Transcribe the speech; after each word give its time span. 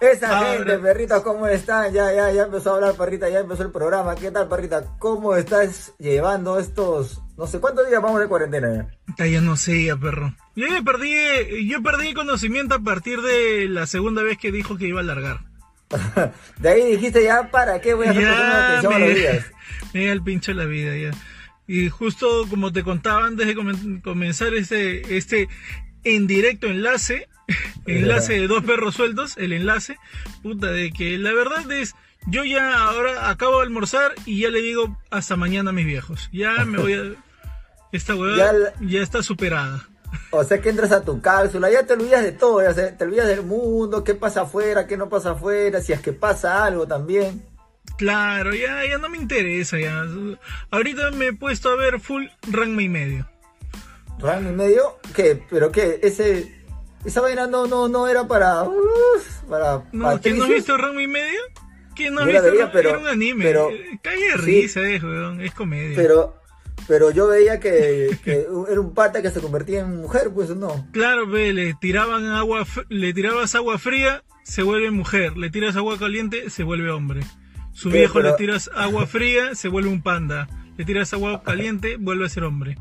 Esa 0.00 0.38
gente, 0.38 0.78
perrita, 0.78 1.22
¿cómo 1.22 1.48
están? 1.48 1.92
Ya, 1.92 2.12
ya, 2.12 2.30
ya 2.30 2.44
empezó 2.44 2.70
a 2.70 2.74
hablar, 2.76 2.94
perrita, 2.94 3.28
ya 3.28 3.40
empezó 3.40 3.64
el 3.64 3.72
programa. 3.72 4.14
¿Qué 4.14 4.30
tal, 4.30 4.48
perrita? 4.48 4.84
¿Cómo 4.98 5.34
estás 5.34 5.92
llevando 5.98 6.58
estos, 6.58 7.20
no 7.36 7.48
sé, 7.48 7.58
cuántos 7.58 7.88
días 7.88 8.00
vamos 8.00 8.20
de 8.20 8.28
cuarentena 8.28 8.88
ya? 9.16 9.26
Ya 9.26 9.40
no 9.40 9.56
sé, 9.56 9.84
ya, 9.84 9.96
perro. 9.96 10.34
Yo 10.54 10.66
perdí, 10.84 11.66
yo 11.66 11.82
perdí 11.82 12.14
conocimiento 12.14 12.76
a 12.76 12.78
partir 12.78 13.20
de 13.22 13.68
la 13.68 13.86
segunda 13.86 14.22
vez 14.22 14.38
que 14.38 14.52
dijo 14.52 14.76
que 14.76 14.86
iba 14.86 15.00
a 15.00 15.04
largar. 15.04 15.40
de 16.58 16.68
ahí 16.68 16.92
dijiste, 16.92 17.24
ya, 17.24 17.50
¿para 17.50 17.80
qué 17.80 17.94
voy 17.94 18.06
a 18.06 18.10
hacer 18.10 18.28
atención 18.28 18.92
a 18.92 18.98
los 19.00 19.14
días? 19.14 19.46
Me 19.94 20.06
da 20.06 20.12
el 20.12 20.22
pincho 20.22 20.52
la 20.52 20.64
vida, 20.66 20.96
ya. 20.96 21.10
Y 21.66 21.88
justo 21.88 22.46
como 22.48 22.72
te 22.72 22.84
contaba 22.84 23.26
antes 23.26 23.46
de 23.46 23.54
comenzar 24.02 24.54
este, 24.54 25.16
este 25.16 25.48
en 26.04 26.26
directo 26.26 26.68
enlace, 26.68 27.28
enlace 27.90 28.34
de 28.34 28.46
dos 28.46 28.64
perros 28.64 28.94
sueltos, 28.94 29.36
el 29.36 29.52
enlace, 29.52 29.98
puta, 30.42 30.68
de 30.68 30.92
que 30.92 31.18
la 31.18 31.32
verdad 31.32 31.70
es, 31.72 31.94
yo 32.26 32.44
ya 32.44 32.82
ahora 32.82 33.30
acabo 33.30 33.58
de 33.58 33.64
almorzar 33.64 34.12
y 34.26 34.40
ya 34.40 34.50
le 34.50 34.60
digo 34.60 34.96
hasta 35.10 35.36
mañana 35.36 35.70
a 35.70 35.72
mis 35.72 35.86
viejos. 35.86 36.28
Ya 36.32 36.64
me 36.64 36.78
voy 36.78 36.94
a... 36.94 37.02
Esta 37.92 38.14
hueá 38.14 38.52
ya, 38.80 39.00
está 39.00 39.22
superada. 39.22 39.88
O 40.30 40.44
sea 40.44 40.60
que 40.60 40.68
entras 40.68 40.92
a 40.92 41.02
tu 41.02 41.22
cápsula, 41.22 41.70
ya 41.70 41.86
te 41.86 41.94
olvidas 41.94 42.22
de 42.22 42.32
todo, 42.32 42.62
ya 42.62 42.96
te 42.96 43.04
olvidas 43.04 43.28
del 43.28 43.42
mundo, 43.42 44.04
qué 44.04 44.14
pasa 44.14 44.42
afuera, 44.42 44.86
qué 44.86 44.98
no 44.98 45.08
pasa 45.08 45.30
afuera, 45.30 45.80
si 45.80 45.92
es 45.94 46.00
que 46.00 46.12
pasa 46.12 46.64
algo 46.64 46.86
también. 46.86 47.42
Claro, 47.96 48.54
ya, 48.54 48.84
ya 48.86 48.98
no 48.98 49.08
me 49.08 49.16
interesa, 49.16 49.78
ya. 49.78 50.04
Ahorita 50.70 51.10
me 51.12 51.28
he 51.28 51.32
puesto 51.32 51.70
a 51.70 51.76
ver 51.76 51.98
full 51.98 52.26
rank 52.50 52.78
y 52.78 52.88
medio. 52.88 53.28
¿Rank 54.18 54.42
y 54.42 54.52
medio? 54.52 54.98
¿Qué? 55.14 55.42
¿Pero 55.48 55.72
qué? 55.72 56.00
Ese 56.02 56.57
esa 57.04 57.20
vaina 57.20 57.46
no, 57.46 57.66
no, 57.66 57.88
no 57.88 58.08
era 58.08 58.26
para. 58.26 58.64
para 59.48 59.84
no, 59.92 60.20
¿Que 60.20 60.32
no 60.32 60.44
has 60.44 60.50
visto 60.50 60.76
Ranma 60.76 61.02
y 61.02 61.06
medio? 61.06 61.40
¿Que 61.94 62.10
no 62.10 62.20
has 62.20 62.26
visto? 62.26 62.42
Veía, 62.42 62.72
pero, 62.72 62.90
era 62.90 62.98
un 62.98 63.06
anime. 63.06 63.44
Pero, 63.44 63.70
Calle 64.02 64.36
risa, 64.36 64.80
eh, 64.80 65.00
es 65.40 65.54
comedia. 65.54 65.96
Pero, 65.96 66.36
pero 66.86 67.10
yo 67.10 67.28
veía 67.28 67.60
que, 67.60 68.16
que, 68.24 68.46
era 68.70 68.80
un 68.80 68.94
pata 68.94 69.22
que 69.22 69.30
se 69.30 69.40
convertía 69.40 69.80
en 69.80 69.96
mujer, 69.96 70.30
pues 70.34 70.50
no. 70.50 70.86
Claro, 70.92 71.26
ve, 71.26 71.52
le 71.52 71.74
tiraban 71.74 72.26
agua, 72.26 72.66
le 72.88 73.12
tirabas 73.12 73.54
agua 73.54 73.78
fría, 73.78 74.22
se 74.42 74.62
vuelve 74.62 74.90
mujer. 74.90 75.36
Le 75.36 75.50
tiras 75.50 75.76
agua 75.76 75.98
caliente, 75.98 76.50
se 76.50 76.62
vuelve 76.62 76.90
hombre. 76.90 77.20
Su 77.72 77.90
viejo 77.90 78.20
le 78.20 78.32
tiras 78.32 78.70
agua 78.74 79.06
fría, 79.06 79.54
se 79.54 79.68
vuelve 79.68 79.88
un 79.88 80.02
panda. 80.02 80.48
Le 80.76 80.84
tiras 80.84 81.12
agua 81.12 81.42
caliente, 81.44 81.96
vuelve 81.96 82.26
a 82.26 82.28
ser 82.28 82.44
hombre. 82.44 82.76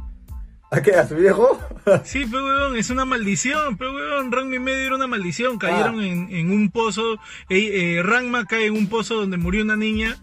¿A 0.70 0.82
qué? 0.82 0.96
¿A 0.96 1.08
su 1.08 1.16
viejo? 1.16 1.58
sí, 2.04 2.26
pero 2.30 2.46
weón, 2.46 2.76
es 2.76 2.90
una 2.90 3.06
maldición, 3.06 3.78
pero 3.78 3.94
weón, 3.94 4.32
Ranma 4.32 4.56
y 4.56 4.60
medio 4.60 4.86
era 4.88 4.96
una 4.96 5.08
maldición. 5.08 5.58
Cayeron 5.58 6.00
ah. 6.00 6.06
en, 6.06 6.30
en, 6.30 6.52
un 6.52 6.70
pozo, 6.72 7.14
eh, 7.50 8.00
eh 8.00 8.04
cae 8.50 8.68
en 8.68 8.74
un 8.74 8.88
pozo 8.88 9.16
donde 9.16 9.38
murió 9.38 9.64
una 9.64 9.78
niña 9.78 10.18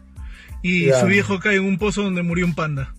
y 0.62 0.91
su 0.92 1.06
viejo 1.06 1.39
cae 1.41 1.56
en 1.56 1.65
un 1.65 1.78
pozo 1.78 2.03
donde 2.03 2.22
murió 2.22 2.45
un 2.45 2.55
panda. 2.55 2.95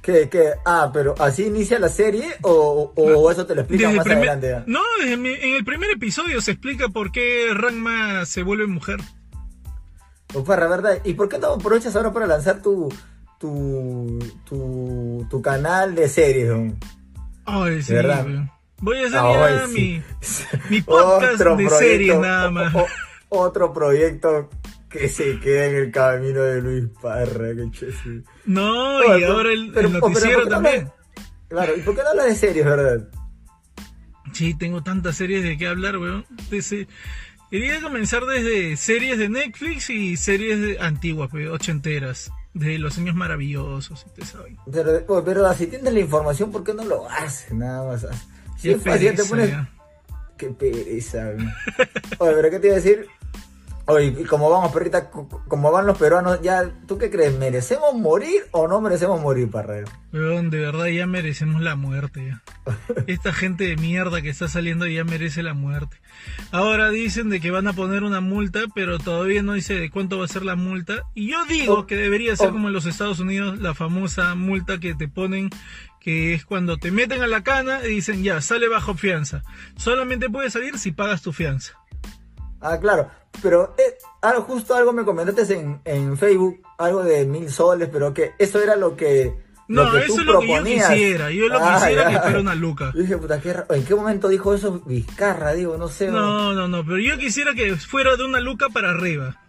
¿Qué, 0.00 0.28
qué? 0.30 0.52
Ah, 0.64 0.90
pero 0.92 1.14
¿así 1.18 1.44
inicia 1.44 1.78
la 1.78 1.88
serie 1.88 2.36
o, 2.42 2.92
o 2.94 3.30
eso 3.30 3.44
te 3.44 3.54
lo 3.54 3.62
explica 3.62 3.90
más 3.90 4.06
adelante? 4.06 4.62
No, 4.66 4.80
en 5.04 5.26
el 5.26 5.64
primer 5.64 5.90
episodio 5.90 6.40
se 6.40 6.52
explica 6.52 6.88
por 6.88 7.12
qué 7.12 7.48
Ranma 7.52 8.24
se 8.24 8.42
vuelve 8.42 8.66
mujer. 8.66 9.00
Ufarra, 10.32 10.68
¿verdad? 10.68 10.98
¿Y 11.04 11.14
por 11.14 11.28
qué 11.28 11.38
no 11.38 11.54
aprovechas 11.54 11.96
ahora 11.96 12.12
para 12.12 12.26
lanzar 12.26 12.62
tu, 12.62 12.88
tu, 13.38 14.18
tu, 14.44 15.26
tu 15.28 15.42
canal 15.42 15.94
de 15.94 16.08
series, 16.08 16.74
Ay, 17.44 17.82
sí, 17.82 17.92
¿verdad? 17.92 18.26
Voy 18.78 18.98
a 18.98 19.06
hacer 19.06 19.68
mi, 19.68 20.02
mi 20.68 20.80
podcast 20.82 21.40
de 21.40 21.70
series 21.70 22.18
nada 22.18 22.50
más. 22.50 22.74
otro 23.28 23.72
proyecto 23.72 24.50
que 24.88 25.08
se 25.08 25.38
queda 25.40 25.66
en 25.66 25.76
el 25.76 25.92
camino 25.92 26.42
de 26.42 26.60
Luis 26.60 26.84
Parra. 27.00 27.54
Que 27.54 27.92
no, 28.46 29.18
y 29.18 29.24
ahora 29.24 29.52
el, 29.52 29.72
noticiero 29.92 30.48
también. 30.48 30.90
claro, 31.48 31.76
¿y 31.76 31.80
por 31.80 31.94
qué 31.94 32.02
no 32.02 32.10
hablas 32.10 32.26
de 32.26 32.34
series, 32.34 32.64
verdad? 32.64 33.08
Sí, 34.32 34.54
tengo 34.54 34.82
tantas 34.82 35.16
series 35.16 35.42
de 35.42 35.56
qué 35.56 35.68
hablar, 35.68 35.98
weón. 35.98 36.26
Quería 37.50 37.80
comenzar 37.80 38.24
desde 38.24 38.76
series 38.76 39.18
de 39.18 39.28
Netflix 39.28 39.88
y 39.88 40.16
series 40.16 40.60
de 40.60 40.78
antiguas, 40.80 41.30
ochenteras 41.50 42.30
de 42.58 42.78
los 42.78 42.96
años 42.96 43.14
maravillosos, 43.14 44.06
te 44.14 44.22
Pero, 44.72 45.24
pero 45.24 45.52
si 45.52 45.66
tienes 45.66 45.92
la 45.92 46.00
información, 46.00 46.50
¿por 46.50 46.64
qué 46.64 46.72
no 46.72 46.84
lo 46.84 47.08
haces? 47.08 47.52
Nada 47.52 47.86
más. 47.86 48.06
Si 48.56 48.70
es 48.70 48.82
fácil, 48.82 49.14
te 49.14 49.24
pones... 49.24 49.54
Qué 50.38 50.48
pereza. 50.48 51.30
Oye, 52.18 52.32
pero 52.34 52.50
¿qué 52.50 52.58
te 52.58 52.66
iba 52.66 52.76
a 52.76 52.80
decir? 52.80 53.06
Oye, 53.88 54.16
y 54.18 54.24
como 54.24 54.50
vamos, 54.50 54.72
perrita, 54.72 55.10
como 55.10 55.70
van 55.70 55.86
los 55.86 55.96
peruanos, 55.96 56.42
ya, 56.42 56.68
¿tú 56.88 56.98
qué 56.98 57.08
crees? 57.08 57.38
¿Merecemos 57.38 57.94
morir 57.94 58.42
o 58.50 58.66
no 58.66 58.80
merecemos 58.80 59.20
morir, 59.20 59.48
Parrero? 59.48 59.86
De 60.10 60.58
verdad 60.58 60.86
ya 60.86 61.06
merecemos 61.06 61.62
la 61.62 61.76
muerte 61.76 62.26
ya. 62.26 62.42
Esta 63.06 63.32
gente 63.32 63.64
de 63.64 63.76
mierda 63.76 64.22
que 64.22 64.30
está 64.30 64.48
saliendo 64.48 64.88
ya 64.88 65.04
merece 65.04 65.44
la 65.44 65.54
muerte. 65.54 65.98
Ahora 66.50 66.90
dicen 66.90 67.30
de 67.30 67.38
que 67.38 67.52
van 67.52 67.68
a 67.68 67.74
poner 67.74 68.02
una 68.02 68.20
multa, 68.20 68.60
pero 68.74 68.98
todavía 68.98 69.44
no 69.44 69.52
dice 69.52 69.74
de 69.74 69.88
cuánto 69.88 70.18
va 70.18 70.24
a 70.24 70.28
ser 70.28 70.44
la 70.44 70.56
multa. 70.56 71.04
Y 71.14 71.30
yo 71.30 71.44
digo 71.44 71.74
oh, 71.74 71.86
que 71.86 71.94
debería 71.94 72.34
ser 72.34 72.48
oh. 72.48 72.52
como 72.52 72.66
en 72.66 72.74
los 72.74 72.86
Estados 72.86 73.20
Unidos, 73.20 73.60
la 73.60 73.74
famosa 73.74 74.34
multa 74.34 74.80
que 74.80 74.94
te 74.94 75.06
ponen 75.06 75.48
que 76.00 76.34
es 76.34 76.44
cuando 76.44 76.76
te 76.76 76.90
meten 76.90 77.22
a 77.22 77.26
la 77.28 77.44
cana 77.44 77.84
y 77.84 77.88
dicen 77.88 78.24
ya, 78.24 78.40
sale 78.40 78.68
bajo 78.68 78.94
fianza. 78.94 79.44
Solamente 79.76 80.28
puedes 80.28 80.52
salir 80.52 80.76
si 80.78 80.90
pagas 80.90 81.22
tu 81.22 81.32
fianza. 81.32 81.74
Ah, 82.60 82.78
claro. 82.80 83.10
Pero 83.42 83.74
eh, 83.78 83.96
algo, 84.22 84.42
justo 84.42 84.74
algo 84.74 84.92
me 84.92 85.04
comentaste 85.04 85.54
en, 85.54 85.80
en 85.84 86.16
Facebook, 86.16 86.62
algo 86.78 87.02
de 87.02 87.26
mil 87.26 87.50
soles, 87.50 87.88
pero 87.92 88.12
que 88.14 88.32
eso 88.38 88.62
era 88.62 88.76
lo 88.76 88.96
que... 88.96 89.44
No, 89.68 89.96
eso 89.96 90.20
es 90.20 90.26
lo 90.26 90.38
que 90.38 90.48
yo 90.48 90.62
quisiera. 90.62 91.30
Yo 91.32 91.48
lo 91.48 91.58
ah, 91.60 91.74
quisiera 91.74 92.08
que 92.08 92.18
fuera 92.20 92.40
una 92.40 92.54
luca. 92.54 92.92
dije, 92.94 93.16
puta, 93.16 93.40
¿qué, 93.40 93.56
¿en 93.68 93.84
qué 93.84 93.94
momento 93.96 94.28
dijo 94.28 94.54
eso 94.54 94.80
Vizcarra? 94.86 95.54
Digo, 95.54 95.76
no 95.76 95.88
sé. 95.88 96.08
No, 96.08 96.52
no, 96.52 96.68
no, 96.68 96.84
pero 96.84 96.98
yo 96.98 97.18
quisiera 97.18 97.52
que 97.52 97.74
fuera 97.74 98.16
de 98.16 98.24
una 98.24 98.38
luca 98.38 98.68
para 98.68 98.90
arriba. 98.90 99.40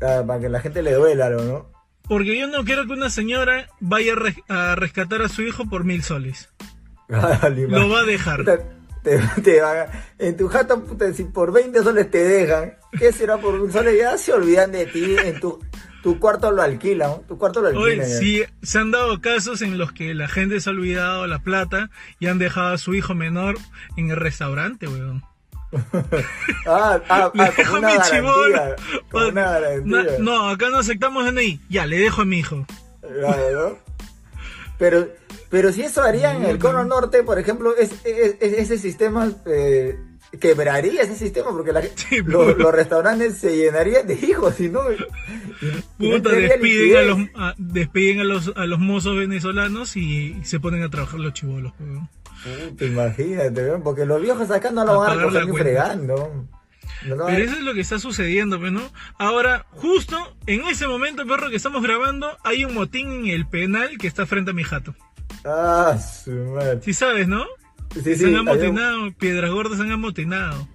Ah, 0.00 0.22
para 0.26 0.40
que 0.40 0.48
la 0.48 0.60
gente 0.60 0.82
le 0.82 0.94
duela, 0.94 1.28
¿no? 1.28 1.66
Porque 2.08 2.38
yo 2.38 2.46
no 2.46 2.64
quiero 2.64 2.86
que 2.86 2.94
una 2.94 3.10
señora 3.10 3.68
vaya 3.80 4.14
a, 4.48 4.76
rescatar 4.76 5.20
a 5.20 5.28
su 5.28 5.42
hijo 5.42 5.66
por 5.66 5.84
mil 5.84 6.02
soles. 6.02 6.50
lo 7.08 7.88
va 7.90 8.00
a 8.00 8.04
dejar 8.04 8.44
te, 9.04 9.62
en 10.18 10.36
tu 10.36 10.48
jato, 10.48 10.82
si 11.14 11.24
por 11.24 11.52
20 11.52 11.82
soles 11.82 12.10
te 12.10 12.24
dejan, 12.24 12.74
¿qué 12.98 13.12
será 13.12 13.36
por 13.36 13.54
un 13.54 13.70
sol? 13.70 13.86
Ya 13.96 14.16
se 14.16 14.32
olvidan 14.32 14.72
de 14.72 14.86
ti, 14.86 15.16
en 15.22 15.38
tu, 15.38 15.60
tu 16.02 16.18
cuarto 16.18 16.50
lo 16.50 16.62
alquilan, 16.62 17.22
tu 17.28 17.36
cuarto 17.36 17.60
lo 17.60 17.68
alquilan. 17.68 18.08
sí, 18.08 18.42
se 18.62 18.78
han 18.78 18.90
dado 18.90 19.20
casos 19.20 19.62
en 19.62 19.76
los 19.78 19.92
que 19.92 20.14
la 20.14 20.26
gente 20.26 20.60
se 20.60 20.70
ha 20.70 20.72
olvidado 20.72 21.26
la 21.26 21.40
plata 21.40 21.90
y 22.18 22.26
han 22.26 22.38
dejado 22.38 22.74
a 22.74 22.78
su 22.78 22.94
hijo 22.94 23.14
menor 23.14 23.56
en 23.96 24.10
el 24.10 24.16
restaurante, 24.16 24.88
weón. 24.88 25.22
ah, 26.66 27.00
ah, 27.08 27.32
ah 27.36 27.50
como 27.56 27.78
una 27.78 27.96
garantía, 27.96 28.76
como 29.10 29.26
una 29.26 30.18
No, 30.18 30.48
acá 30.48 30.70
no 30.70 30.78
aceptamos 30.78 31.24
DNI. 31.26 31.60
Ya, 31.68 31.84
le 31.84 31.98
dejo 31.98 32.22
a 32.22 32.24
mi 32.24 32.38
hijo. 32.38 32.64
Claro, 33.00 33.78
Pero 34.78 35.08
pero 35.54 35.72
si 35.72 35.82
eso 35.82 36.02
haría 36.02 36.34
en 36.34 36.42
el 36.46 36.58
cono 36.58 36.84
norte, 36.84 37.22
por 37.22 37.38
ejemplo, 37.38 37.76
es, 37.76 37.92
ese 38.04 38.76
sistema 38.76 39.30
eh, 39.46 39.96
quebraría 40.40 41.02
ese 41.02 41.14
sistema 41.14 41.50
porque 41.50 41.72
los, 42.26 42.72
restaurantes 42.72 43.38
se 43.38 43.56
llenarían 43.56 44.04
de 44.04 44.14
hijos, 44.14 44.58
y 44.58 44.68
no. 44.68 44.80
Puta, 45.96 46.30
despiden, 46.30 46.96
a 46.96 47.02
los, 47.02 47.18
despiden 47.56 48.18
a 48.18 48.24
los, 48.24 48.52
a 48.56 48.66
los 48.66 48.80
mozos 48.80 49.16
venezolanos 49.16 49.96
y, 49.96 50.36
se 50.42 50.58
ponen 50.58 50.82
a 50.82 50.90
trabajar 50.90 51.20
los 51.20 51.34
chivolos. 51.34 51.72
imagínate, 52.80 53.78
porque 53.84 54.06
los 54.06 54.20
viejos 54.20 54.50
acá 54.50 54.72
no 54.72 54.84
lo 54.84 54.98
van 54.98 55.20
a 55.20 55.22
coger 55.22 55.46
ni 55.46 55.56
fregando. 55.56 56.48
pero 57.00 57.28
eso 57.28 57.54
es 57.54 57.62
lo 57.62 57.74
que 57.74 57.80
está 57.80 58.00
sucediendo, 58.00 58.58
¿no? 58.58 58.82
Ahora, 59.18 59.66
justo 59.70 60.16
en 60.48 60.62
ese 60.62 60.88
momento, 60.88 61.24
perro, 61.28 61.48
que 61.48 61.54
estamos 61.54 61.80
grabando, 61.80 62.36
hay 62.42 62.64
un 62.64 62.74
motín 62.74 63.12
en 63.12 63.26
el 63.28 63.46
penal 63.46 63.98
que 63.98 64.08
está 64.08 64.26
frente 64.26 64.50
a 64.50 64.54
mi 64.54 64.64
jato. 64.64 64.96
Ah, 65.44 65.98
su 65.98 66.30
madre. 66.30 66.80
Sí 66.82 66.94
sabes, 66.94 67.28
¿no? 67.28 67.44
Sí, 68.02 68.16
se 68.16 68.26
han 68.26 68.36
amotinado, 68.36 69.12
Piedras 69.12 69.50
Gordas 69.50 69.78
se 69.78 69.84
han 69.84 69.92
amotinado. 69.92 70.66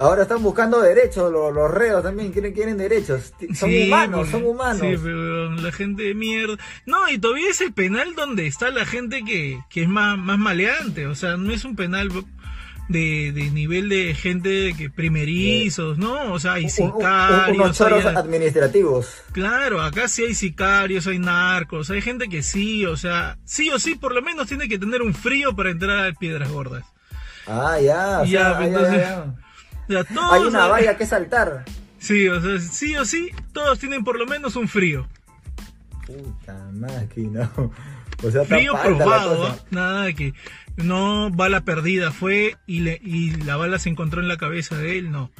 Ahora 0.00 0.22
están 0.22 0.42
buscando 0.44 0.80
derechos, 0.80 1.32
los, 1.32 1.70
reos 1.72 2.04
también 2.04 2.30
quieren, 2.30 2.52
quieren 2.52 2.78
derechos. 2.78 3.34
Son 3.52 3.74
humanos, 3.74 4.28
son 4.28 4.44
humanos. 4.44 4.80
Sí, 4.80 4.96
pero 5.02 5.50
la 5.56 5.72
gente 5.72 6.04
de 6.04 6.14
mierda. 6.14 6.56
No, 6.86 7.08
y 7.10 7.18
todavía 7.18 7.50
es 7.50 7.60
el 7.60 7.72
penal 7.72 8.14
donde 8.14 8.46
está 8.46 8.70
la 8.70 8.86
gente 8.86 9.24
que, 9.24 9.60
que 9.68 9.82
es 9.82 9.88
más, 9.88 10.16
más 10.16 10.38
maleante. 10.38 11.08
O 11.08 11.16
sea, 11.16 11.36
no 11.36 11.52
es 11.52 11.64
un 11.64 11.74
penal 11.74 12.10
de, 12.88 13.32
de 13.32 13.50
nivel 13.50 13.88
de 13.88 14.14
gente 14.14 14.74
que 14.76 14.90
primerizos, 14.90 15.98
¿no? 15.98 16.32
O 16.32 16.40
sea, 16.40 16.54
hay 16.54 16.68
sicarios. 16.68 17.80
Unos 17.80 18.06
administrativos. 18.06 19.22
Claro, 19.32 19.82
acá 19.82 20.08
sí 20.08 20.24
hay 20.24 20.34
sicarios, 20.34 21.06
hay 21.06 21.18
narcos, 21.18 21.90
hay 21.90 22.00
gente 22.00 22.28
que 22.28 22.42
sí, 22.42 22.86
o 22.86 22.96
sea, 22.96 23.38
sí 23.44 23.70
o 23.70 23.78
sí, 23.78 23.94
por 23.94 24.14
lo 24.14 24.22
menos 24.22 24.48
tiene 24.48 24.68
que 24.68 24.78
tener 24.78 25.02
un 25.02 25.14
frío 25.14 25.54
para 25.54 25.70
entrar 25.70 26.06
a 26.06 26.12
Piedras 26.12 26.50
Gordas. 26.50 26.84
Ah, 27.46 27.78
ya, 27.80 28.24
ya, 28.24 28.60
ya, 28.66 29.34
Hay 30.30 30.42
una 30.42 30.66
valla 30.66 30.96
que 30.96 31.06
saltar. 31.06 31.64
Sí, 31.98 32.28
o 32.28 32.40
sea, 32.40 32.60
sí 32.60 32.96
o 32.96 33.04
sí, 33.04 33.30
todos 33.52 33.78
tienen 33.78 34.04
por 34.04 34.18
lo 34.18 34.26
menos 34.26 34.56
un 34.56 34.68
frío. 34.68 35.06
Puta 36.06 36.54
máquina. 36.72 37.50
O 38.22 38.30
sea, 38.30 38.44
frío 38.44 38.72
probado, 38.82 39.58
nada 39.70 40.12
que 40.12 40.34
no 40.76 41.30
bala 41.30 41.60
perdida 41.62 42.10
fue 42.10 42.56
y, 42.66 42.80
le, 42.80 43.00
y 43.02 43.30
la 43.30 43.56
bala 43.56 43.78
se 43.78 43.88
encontró 43.88 44.20
en 44.20 44.28
la 44.28 44.36
cabeza 44.36 44.76
de 44.76 44.98
él, 44.98 45.10
no. 45.10 45.30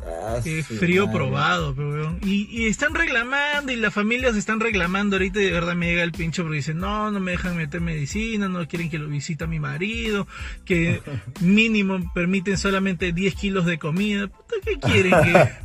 Ah, 0.00 0.40
frío 0.78 1.10
probado, 1.10 1.74
y, 2.22 2.48
y, 2.50 2.66
están 2.66 2.94
reclamando 2.94 3.72
y 3.72 3.76
las 3.76 3.92
familias 3.92 4.36
están 4.36 4.58
reclamando 4.58 5.16
ahorita 5.16 5.38
de 5.40 5.50
verdad 5.50 5.74
me 5.74 5.88
llega 5.88 6.02
el 6.02 6.12
pincho 6.12 6.44
porque 6.44 6.56
dicen, 6.56 6.78
no, 6.78 7.10
no 7.10 7.20
me 7.20 7.32
dejan 7.32 7.56
meter 7.56 7.80
medicina, 7.80 8.48
no 8.48 8.66
quieren 8.66 8.88
que 8.88 8.98
lo 8.98 9.08
visita 9.08 9.46
mi 9.46 9.60
marido, 9.60 10.26
que 10.64 11.02
mínimo 11.40 12.10
permiten 12.14 12.56
solamente 12.56 13.12
10 13.12 13.34
kilos 13.34 13.66
de 13.66 13.78
comida. 13.78 14.30
¿Qué 14.64 14.78
quieren. 14.78 15.12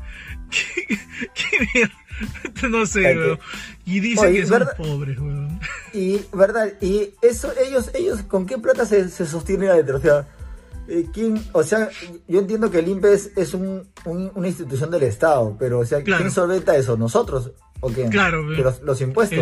¿Qué, 1.33 1.89
no 2.69 2.85
sé, 2.85 3.37
Y 3.85 3.99
dicen 3.99 4.33
que 4.33 4.45
son 4.45 4.63
pobres, 4.77 5.19
weón. 5.19 5.42
Y, 5.93 6.25
¿verdad? 6.33 6.73
Y 6.81 7.11
eso, 7.21 7.53
ellos, 7.65 7.91
ellos, 7.93 8.23
¿con 8.23 8.45
qué 8.45 8.57
plata 8.57 8.85
se, 8.85 9.09
se 9.09 9.25
sostienen 9.25 9.69
adentro? 9.69 9.97
O 9.97 10.01
sea, 10.01 10.27
eh, 10.87 11.05
¿quién, 11.13 11.41
o 11.53 11.63
sea, 11.63 11.89
yo 12.27 12.39
entiendo 12.39 12.69
que 12.69 12.79
el 12.79 12.87
INPE 12.89 13.13
es, 13.13 13.53
un, 13.53 13.87
una 14.05 14.47
institución 14.47 14.91
del 14.91 15.03
Estado, 15.03 15.55
pero, 15.57 15.79
o 15.79 15.85
sea, 15.85 16.03
¿quién 16.03 16.29
solventa 16.29 16.75
eso? 16.75 16.97
¿Nosotros? 16.97 17.51
¿O 17.79 17.89
quién? 17.89 18.09
Claro, 18.09 18.43
los, 18.43 19.01
impuestos. 19.01 19.39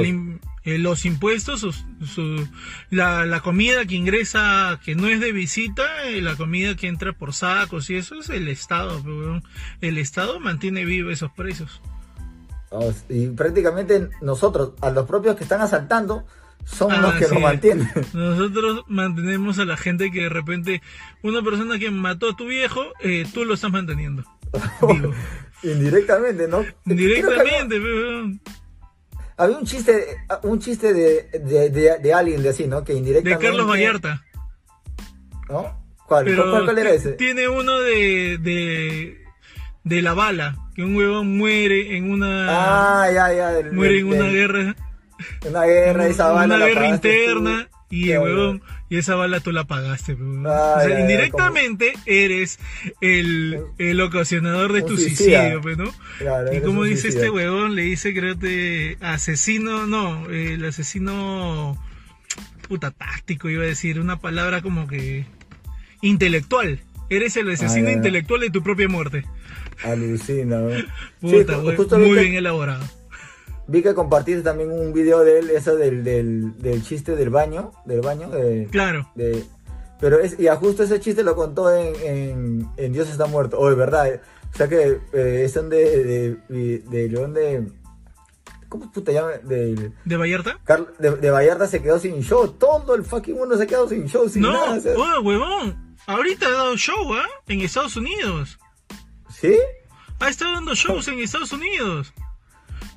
Eh, 0.63 0.77
los 0.77 1.05
impuestos, 1.05 1.61
su, 1.61 2.47
la, 2.91 3.25
la, 3.25 3.39
comida 3.39 3.85
que 3.85 3.95
ingresa, 3.95 4.79
que 4.85 4.93
no 4.93 5.07
es 5.07 5.19
de 5.19 5.31
visita, 5.31 6.07
eh, 6.07 6.21
la 6.21 6.35
comida 6.35 6.75
que 6.75 6.87
entra 6.87 7.13
por 7.13 7.33
sacos 7.33 7.89
y 7.89 7.95
eso 7.95 8.15
es 8.15 8.29
el 8.29 8.47
Estado. 8.47 9.01
el 9.81 9.97
Estado 9.97 10.39
mantiene 10.39 10.85
vivos 10.85 11.13
esos 11.13 11.31
precios. 11.31 11.81
y 13.09 13.27
prácticamente 13.29 14.09
nosotros, 14.21 14.73
a 14.81 14.91
los 14.91 15.07
propios 15.07 15.35
que 15.35 15.43
están 15.43 15.61
asaltando, 15.61 16.25
son 16.65 17.01
los 17.01 17.13
que 17.15 17.27
lo 17.27 17.39
mantienen. 17.39 17.89
Nosotros 18.13 18.83
mantenemos 18.87 19.59
a 19.59 19.65
la 19.65 19.77
gente 19.77 20.11
que 20.11 20.23
de 20.23 20.29
repente, 20.29 20.81
una 21.21 21.41
persona 21.41 21.79
que 21.79 21.91
mató 21.91 22.29
a 22.29 22.35
tu 22.35 22.45
viejo, 22.45 22.81
eh, 23.01 23.25
tú 23.33 23.45
lo 23.45 23.53
estás 23.53 23.71
manteniendo. 23.71 24.23
Indirectamente, 25.63 26.47
¿no? 26.47 26.65
Indirectamente, 26.85 27.81
Había 29.37 29.57
un 29.57 29.65
chiste, 29.65 30.05
un 30.43 30.59
chiste 30.59 30.93
de, 30.93 31.99
de, 32.01 32.13
alguien 32.13 32.41
de 32.43 32.49
así, 32.49 32.67
¿no? 32.67 32.83
Que 32.83 32.93
indirectamente. 32.93 33.43
De 33.43 33.51
Carlos 33.51 33.67
Vallarta. 33.67 34.23
¿No? 35.49 35.79
¿Cuál? 36.07 36.35
¿Cuál, 36.35 36.77
era 36.77 36.91
ese? 36.91 37.13
Tiene 37.13 37.47
uno 37.47 37.79
de, 37.79 38.37
de, 38.39 39.23
de 39.83 40.01
la 40.01 40.13
bala, 40.13 40.57
que 40.75 40.83
un 40.83 40.95
huevón 40.95 41.37
muere 41.37 41.95
en 41.95 42.11
una. 42.11 43.03
Ah, 43.03 43.11
ya, 43.11 43.33
ya. 43.33 43.71
muere 43.71 43.99
en 43.99 44.07
una 44.07 44.25
guerra 44.25 44.75
una 45.47 45.65
guerra, 45.65 46.07
esa 46.07 46.31
bala. 46.31 46.55
Una 46.55 46.65
guerra 46.65 46.87
interna. 46.89 47.67
Y, 47.89 48.11
y 48.89 48.97
esa 48.97 49.15
bala 49.15 49.41
tú 49.41 49.51
la 49.51 49.65
pagaste, 49.65 50.13
o 50.13 50.79
sea, 50.79 51.01
indirectamente 51.01 51.91
eres 52.05 52.57
el, 53.01 53.65
el 53.79 53.99
ocasionador 53.99 54.71
de 54.71 54.81
tu 54.81 54.95
suicidio, 54.95 55.61
¿no? 55.75 55.91
y 56.53 56.61
como 56.61 56.85
dice 56.85 57.09
este 57.09 57.29
huevón, 57.29 57.75
le 57.75 57.81
dice, 57.81 58.13
creo 58.13 58.39
que 58.39 58.95
asesino, 59.01 59.87
no, 59.87 60.29
el 60.29 60.63
asesino 60.63 61.77
puta 62.69 62.91
táctico, 62.91 63.49
iba 63.49 63.63
a 63.63 63.67
decir, 63.67 63.99
una 63.99 64.19
palabra 64.19 64.61
como 64.61 64.87
que 64.87 65.25
intelectual. 66.01 66.79
Eres 67.09 67.35
el 67.35 67.51
asesino 67.51 67.89
intelectual 67.89 68.39
de 68.39 68.49
tu 68.49 68.63
propia 68.63 68.87
muerte. 68.87 69.25
Alucina, 69.83 70.61
Puta, 71.19 71.57
muy 71.97 72.17
bien 72.17 72.35
elaborado. 72.35 72.85
Vi 73.71 73.81
que 73.81 73.93
compartiste 73.93 74.41
también 74.41 74.69
un 74.69 74.91
video 74.91 75.21
de 75.23 75.39
él, 75.39 75.49
eso 75.49 75.77
del, 75.77 76.03
del, 76.03 76.57
del 76.57 76.83
chiste 76.83 77.15
del 77.15 77.29
baño, 77.29 77.71
del 77.85 78.01
baño. 78.01 78.29
De, 78.29 78.67
claro. 78.69 79.09
De, 79.15 79.45
pero 79.97 80.19
es, 80.19 80.37
y 80.37 80.47
justo 80.59 80.83
ese 80.83 80.99
chiste 80.99 81.23
lo 81.23 81.37
contó 81.37 81.73
en, 81.73 82.67
en, 82.75 82.91
Dios 82.91 83.07
está 83.09 83.27
muerto, 83.27 83.57
o 83.57 83.69
de 83.69 83.75
verdad. 83.75 84.19
O 84.53 84.57
sea 84.57 84.67
que 84.67 84.99
eh, 85.13 85.43
es 85.45 85.53
donde, 85.53 86.37
de, 86.49 86.79
de, 86.79 87.09
León 87.09 87.33
de... 87.33 87.71
¿Cómo 88.67 88.91
puta 88.91 89.13
llama? 89.13 89.31
De, 89.43 89.93
¿De 90.03 90.17
Vallarta? 90.17 90.59
de, 90.99 91.11
de, 91.11 91.31
Vallarta 91.31 91.65
se 91.65 91.81
quedó 91.81 91.97
sin 91.97 92.21
show. 92.23 92.49
Todo 92.49 92.93
el 92.95 93.05
fucking 93.05 93.35
mundo 93.35 93.57
se 93.57 93.67
quedó 93.67 93.87
sin 93.87 94.05
show, 94.09 94.27
sin 94.27 94.41
no, 94.41 94.51
nada. 94.51 94.81
No, 94.97 95.21
huevón. 95.21 95.95
Ahorita 96.07 96.47
ha 96.47 96.51
dado 96.51 96.75
show, 96.75 97.13
¿ah? 97.13 97.25
En 97.47 97.61
Estados 97.61 97.95
Unidos. 97.95 98.59
¿Sí? 99.29 99.55
Ha 100.19 100.27
estado 100.27 100.51
dando 100.55 100.75
shows 100.75 101.07
en 101.07 101.19
Estados 101.19 101.53
Unidos. 101.53 102.13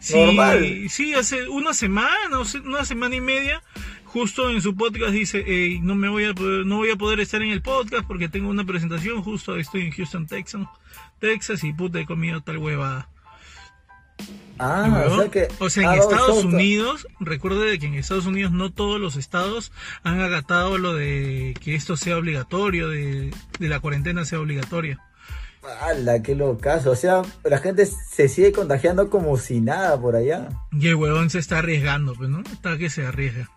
Sí, 0.05 0.23
Normal. 0.23 0.91
Sí, 0.91 1.15
hace 1.15 1.49
una 1.49 1.73
semana, 1.73 2.39
una 2.63 2.85
semana 2.85 3.15
y 3.15 3.23
media, 3.23 3.63
justo 4.05 4.51
en 4.51 4.61
su 4.61 4.77
podcast 4.77 5.13
dice, 5.13 5.79
no 5.81 5.95
me 5.95 6.11
voy 6.11 6.27
a 6.27 6.35
poder, 6.35 6.67
no 6.67 6.77
voy 6.77 6.91
a 6.91 6.97
poder 6.97 7.21
estar 7.21 7.41
en 7.41 7.49
el 7.49 7.63
podcast 7.63 8.07
porque 8.07 8.29
tengo 8.29 8.51
una 8.51 8.67
presentación, 8.67 9.23
justo 9.23 9.57
estoy 9.57 9.87
en 9.87 9.93
Houston, 9.93 10.27
Texas, 10.27 10.67
Texas 11.21 11.65
y 11.65 11.73
puta 11.73 12.01
he 12.01 12.05
comido 12.05 12.43
tal 12.43 12.59
huevada. 12.59 13.09
Ah, 14.59 15.07
o 15.09 15.17
sea 15.17 15.31
que. 15.31 15.49
O 15.59 15.71
sea, 15.71 15.95
en 15.95 16.01
Estados 16.01 16.45
Unidos, 16.45 17.09
recuerde 17.19 17.79
que 17.79 17.87
en 17.87 17.95
Estados 17.95 18.27
Unidos 18.27 18.53
no 18.53 18.71
todos 18.71 19.01
los 19.01 19.17
estados 19.17 19.73
han 20.03 20.21
agatado 20.21 20.77
lo 20.77 20.93
de 20.93 21.57
que 21.63 21.75
esto 21.75 21.97
sea 21.97 22.19
obligatorio, 22.19 22.91
de, 22.91 23.31
de 23.59 23.69
la 23.71 23.81
cuarentena 23.81 24.27
sea 24.27 24.39
obligatoria. 24.39 25.01
¡Hala, 25.81 26.23
qué 26.23 26.35
locazo! 26.35 26.91
O 26.91 26.97
sea, 26.97 27.23
la 27.43 27.59
gente 27.59 27.87
se 27.87 28.29
sigue 28.29 28.53
contagiando 28.53 29.11
como 29.11 29.37
si 29.37 29.61
nada 29.61 30.01
por 30.01 30.17
allá. 30.17 30.49
Y 30.73 30.89
el 30.89 30.97
huevón 30.97 31.31
se 31.31 31.39
está 31.39 31.59
arriesgando, 31.59 32.15
pues, 32.15 32.29
¿no? 32.29 32.41
Está 32.41 32.77
que 32.77 32.91
se 32.91 33.07
arriesga. 33.07 33.51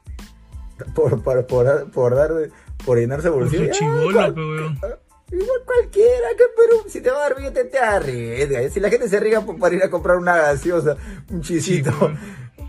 Por, 0.94 1.22
por, 1.22 1.48
por, 1.48 1.92
por 1.92 2.16
dar, 2.16 2.32
por 2.86 2.98
llenarse 2.98 3.30
bolsillo. 3.30 3.72
Por 3.72 4.14
pues, 4.14 4.36
huevón. 4.36 4.80
Igual 5.30 5.62
cualquiera, 5.66 6.30
que 6.38 6.44
pero 6.56 6.90
si 6.90 7.02
te 7.02 7.12
va 7.12 7.18
a 7.18 7.30
dar 7.30 7.38
billete 7.38 7.66
te 7.66 7.80
arriesga. 7.80 8.70
Si 8.70 8.80
la 8.80 8.90
gente 8.90 9.10
se 9.10 9.18
arriesga 9.18 9.46
para 9.60 9.76
ir 9.76 9.84
a 9.84 9.90
comprar 9.90 10.18
una 10.18 10.38
gaseosa, 10.38 10.96
un 11.30 11.42
chisito 11.42 11.92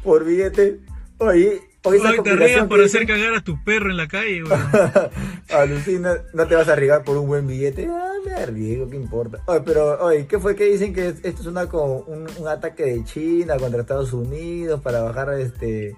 por 0.03 0.25
billete, 0.25 0.81
oye, 1.19 1.68
Hoy 1.85 2.01
te 2.23 2.31
arriesgas 2.31 2.67
por 2.67 2.81
hacer 2.83 3.07
cagar 3.07 3.35
a 3.35 3.41
tu 3.41 3.63
perro 3.63 3.91
en 3.91 3.97
la 3.97 4.09
calle, 4.09 4.43
güey. 4.43 4.59
Alucina, 5.51 6.17
no 6.35 6.47
te 6.47 6.55
vas 6.55 6.69
a 6.69 6.73
arriesgar 6.73 7.05
por 7.05 7.17
un 7.17 7.29
buen 7.29 7.47
billete. 7.47 7.87
Ah, 7.89 8.15
me 8.25 8.33
arriesgo, 8.33 8.91
¿qué 8.91 8.97
importa? 8.97 9.43
Oye, 9.47 9.63
pero, 9.65 10.05
oye, 10.05 10.27
¿qué 10.27 10.39
fue 10.39 10.57
que 10.57 10.65
dicen 10.65 10.93
que 10.93 11.09
esto 11.09 11.29
es 11.29 11.47
una, 11.47 11.65
un, 11.65 12.27
un 12.37 12.49
ataque 12.49 12.85
de 12.85 13.05
China 13.05 13.57
contra 13.59 13.81
Estados 13.81 14.13
Unidos 14.13 14.81
para 14.81 15.03
bajar 15.03 15.33
este 15.39 15.97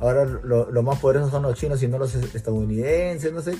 ahora 0.00 0.24
lo, 0.24 0.82
más 0.82 0.98
poderosos 0.98 1.30
son 1.30 1.42
los 1.42 1.58
chinos 1.58 1.82
y 1.82 1.88
no 1.88 1.98
los 1.98 2.14
estadounidenses, 2.14 3.32
no 3.32 3.42
sé, 3.42 3.54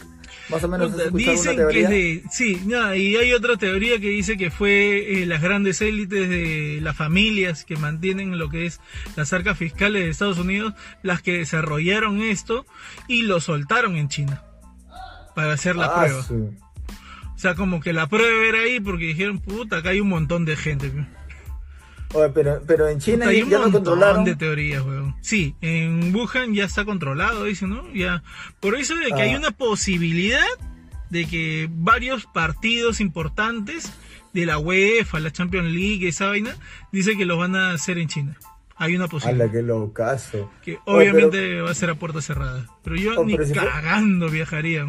más 0.49 0.65
o 0.65 0.69
menos. 0.69 1.13
Dicen 1.13 1.57
que 1.57 1.87
de, 1.87 2.23
sí, 2.31 2.61
y 2.67 3.17
hay 3.17 3.33
otra 3.33 3.57
teoría 3.57 4.01
que 4.01 4.09
dice 4.09 4.37
que 4.37 4.51
fue 4.51 5.23
eh, 5.23 5.27
las 5.27 5.43
grandes 5.43 5.81
élites 5.83 6.29
de 6.29 6.79
las 6.81 6.97
familias 6.97 7.65
que 7.65 7.77
mantienen 7.77 8.39
lo 8.39 8.49
que 8.49 8.67
es 8.67 8.81
las 9.17 9.33
arcas 9.33 9.59
fiscales 9.59 10.03
de 10.03 10.11
Estados 10.11 10.39
Unidos, 10.39 10.73
las 11.03 11.21
que 11.21 11.39
desarrollaron 11.39 12.23
esto 12.23 12.65
y 13.07 13.23
lo 13.23 13.41
soltaron 13.41 13.97
en 13.97 14.09
China 14.09 14.43
para 15.35 15.53
hacer 15.53 15.77
la 15.77 15.87
ah, 15.87 16.01
prueba. 16.01 16.27
O 17.35 17.39
sea, 17.39 17.55
como 17.55 17.81
que 17.81 17.93
la 17.93 18.07
prueba 18.07 18.47
era 18.47 18.61
ahí 18.61 18.81
porque 18.81 19.05
dijeron, 19.05 19.39
puta, 19.39 19.79
acá 19.79 19.91
hay 19.91 20.01
un 20.01 20.09
montón 20.09 20.45
de 20.45 20.57
gente 20.57 20.91
pero, 22.35 22.63
pero 22.67 22.89
en 22.89 22.99
China 22.99 23.29
hay 23.29 23.49
ya 23.49 23.61
un 23.61 23.73
controlaron. 23.73 24.25
de 24.25 24.37
teorías, 24.37 24.83
weón. 24.83 25.15
Sí, 25.21 25.55
en 25.61 26.15
Wuhan 26.15 26.55
ya 26.55 26.65
está 26.65 26.85
controlado, 26.85 27.45
dice, 27.45 27.67
¿no? 27.67 27.93
Ya. 27.93 28.23
Por 28.59 28.75
eso 28.75 28.95
de 28.97 29.07
que 29.07 29.23
hay 29.23 29.35
ah. 29.35 29.39
una 29.39 29.51
posibilidad 29.53 30.47
de 31.11 31.27
que 31.27 31.69
varios 31.71 32.27
partidos 32.27 33.01
importantes 33.01 33.93
de 34.33 34.47
la 34.47 34.59
UEFA, 34.59 35.21
la 35.21 35.31
Champions 35.31 35.73
League, 35.73 36.07
esa 36.09 36.27
vaina, 36.27 36.57
dice 36.93 37.17
que 37.17 37.27
lo 37.27 37.37
van 37.37 37.57
a 37.57 37.73
hacer 37.73 37.99
en 37.99 38.09
China. 38.09 38.37
Hay 38.77 38.97
una 38.97 39.09
posibilidad. 39.09 39.45
¡Hala, 39.45 39.53
qué 39.53 39.63
locazo! 39.63 40.51
Que 40.65 40.79
obviamente 40.87 41.61
va 41.61 41.71
a 41.71 41.75
ser 41.75 41.91
a 41.91 41.97
puerta 41.97 42.23
cerrada. 42.23 42.67
Pero 42.83 42.97
yo 42.97 43.25
ni 43.25 43.37
cagando 43.37 44.31
viajaría. 44.31 44.87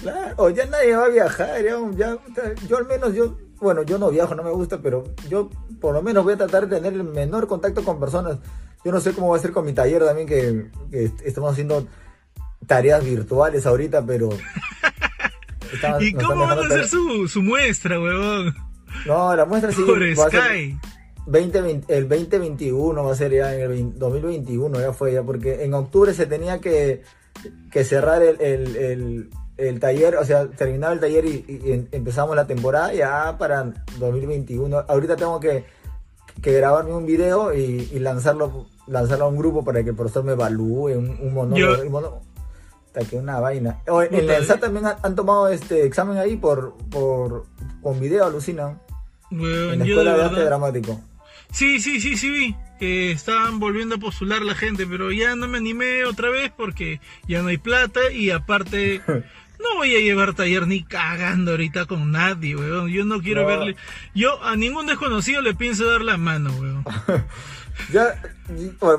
Claro, 0.00 0.50
ya 0.50 0.66
nadie 0.66 0.94
va 0.94 1.06
a 1.06 1.08
viajar, 1.08 1.62
ya, 1.96 2.16
yo 2.68 2.76
al 2.76 2.86
menos 2.86 3.14
yo 3.14 3.36
bueno, 3.60 3.82
yo 3.82 3.98
no 3.98 4.10
viajo, 4.10 4.34
no 4.34 4.42
me 4.42 4.50
gusta, 4.50 4.80
pero 4.80 5.04
yo 5.28 5.50
por 5.80 5.94
lo 5.94 6.02
menos 6.02 6.24
voy 6.24 6.34
a 6.34 6.38
tratar 6.38 6.68
de 6.68 6.76
tener 6.76 6.92
el 6.92 7.04
menor 7.04 7.46
contacto 7.46 7.84
con 7.84 8.00
personas. 8.00 8.38
Yo 8.84 8.92
no 8.92 9.00
sé 9.00 9.12
cómo 9.12 9.30
va 9.30 9.36
a 9.36 9.40
ser 9.40 9.52
con 9.52 9.66
mi 9.66 9.72
taller 9.72 10.04
también, 10.04 10.26
que, 10.28 11.10
estamos 11.24 11.52
haciendo 11.52 11.86
tareas 12.66 13.04
virtuales 13.04 13.66
ahorita, 13.66 14.04
pero... 14.04 14.28
¿Y 16.00 16.14
cómo 16.14 16.46
van 16.46 16.58
a 16.58 16.62
hacer 16.62 16.88
su, 16.88 17.42
muestra, 17.42 18.00
huevón? 18.00 18.54
No, 19.06 19.36
la 19.36 19.44
muestra 19.44 19.70
sí. 19.70 19.82
Por 19.82 20.02
Sky. 20.14 20.78
20, 21.26 21.82
el 21.88 22.08
2021 22.08 23.04
va 23.04 23.12
a 23.12 23.14
ser 23.14 23.32
ya 23.32 23.54
en 23.54 23.70
el 23.70 23.98
2021, 23.98 24.80
ya 24.80 24.92
fue 24.94 25.12
ya, 25.12 25.22
porque 25.22 25.62
en 25.64 25.74
octubre 25.74 26.14
se 26.14 26.24
tenía 26.24 26.58
que, 26.58 27.02
que 27.70 27.84
cerrar 27.84 28.22
el, 28.22 28.40
el 28.40 29.30
taller, 29.80 30.16
o 30.16 30.24
sea, 30.24 30.48
terminaba 30.48 30.92
el 30.92 31.00
taller 31.00 31.24
y, 31.24 31.88
empezamos 31.92 32.36
la 32.36 32.46
temporada 32.46 32.92
ya 32.92 33.36
para 33.38 33.72
2021. 33.98 34.84
Ahorita 34.88 35.16
tengo 35.16 35.40
que, 35.40 35.64
que 36.40 36.52
grabarme 36.52 36.92
un 36.92 37.06
video 37.06 37.52
y, 37.54 37.98
lanzarlo 37.98 38.66
lanzarlo 38.86 39.26
a 39.26 39.28
un 39.28 39.36
grupo 39.36 39.64
para 39.64 39.82
que 39.82 39.90
el 39.90 39.96
profesor 39.96 40.24
me 40.24 40.32
evalúe 40.32 40.96
un, 40.96 41.18
un 41.20 41.34
monólogo. 41.34 42.22
que 43.10 43.16
una 43.16 43.38
vaina. 43.38 43.80
en 43.86 44.26
la 44.26 44.38
ENSA 44.38 44.58
también 44.58 44.86
han, 44.86 45.14
tomado 45.14 45.48
este 45.48 45.84
examen 45.84 46.16
ahí 46.16 46.36
por, 46.36 46.74
por 46.90 47.44
con 47.82 48.00
video, 48.00 48.24
alucinan. 48.24 48.80
en 49.30 49.78
la 49.78 49.84
escuela 49.84 50.16
de, 50.16 50.24
arte 50.24 50.44
dramático. 50.44 51.00
Sí, 51.52 51.80
sí, 51.80 52.00
sí, 52.00 52.16
sí 52.16 52.30
vi 52.30 52.56
que 52.78 53.10
estaban 53.10 53.58
volviendo 53.58 53.96
a 53.96 53.98
postular 53.98 54.42
la 54.42 54.54
gente, 54.54 54.86
pero 54.86 55.10
ya 55.10 55.34
no 55.34 55.48
me 55.48 55.58
animé 55.58 56.04
otra 56.04 56.30
vez 56.30 56.52
porque 56.56 57.00
ya 57.26 57.42
no 57.42 57.48
hay 57.48 57.58
plata 57.58 58.00
y 58.12 58.30
aparte 58.30 59.02
no 59.58 59.76
voy 59.76 59.96
a 59.96 60.00
llevar 60.00 60.34
taller 60.34 60.66
ni 60.66 60.84
cagando 60.84 61.52
ahorita 61.52 61.86
con 61.86 62.12
nadie, 62.12 62.56
weón. 62.56 62.88
Yo 62.88 63.04
no 63.04 63.20
quiero 63.20 63.46
verle, 63.46 63.76
yo 64.14 64.42
a 64.42 64.56
ningún 64.56 64.86
desconocido 64.86 65.42
le 65.42 65.54
pienso 65.54 65.90
dar 65.90 66.02
la 66.02 66.16
mano, 66.16 66.50
weón. 66.58 66.84
ya, 67.92 68.20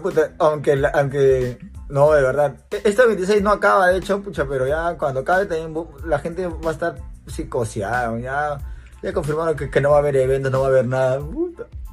puta, 0.01 0.31
aunque, 0.39 0.81
aunque, 0.93 1.59
no, 1.89 2.11
de 2.11 2.21
verdad, 2.21 2.55
este 2.83 3.07
26 3.07 3.41
no 3.41 3.51
acaba, 3.51 3.87
de 3.87 3.99
hecho, 3.99 4.21
pucha, 4.21 4.47
pero 4.47 4.67
ya 4.67 4.97
cuando 4.97 5.21
acabe 5.21 5.45
también 5.45 5.73
la 6.05 6.19
gente 6.19 6.47
va 6.47 6.69
a 6.69 6.73
estar 6.73 6.95
psicoseada, 7.27 8.19
ya, 8.19 8.59
ya 9.01 9.13
confirmaron 9.13 9.55
que, 9.55 9.69
que 9.69 9.81
no 9.81 9.91
va 9.91 9.97
a 9.97 9.99
haber 9.99 10.17
eventos, 10.17 10.51
no 10.51 10.61
va 10.61 10.67
a 10.67 10.69
haber 10.69 10.85
nada. 10.85 11.19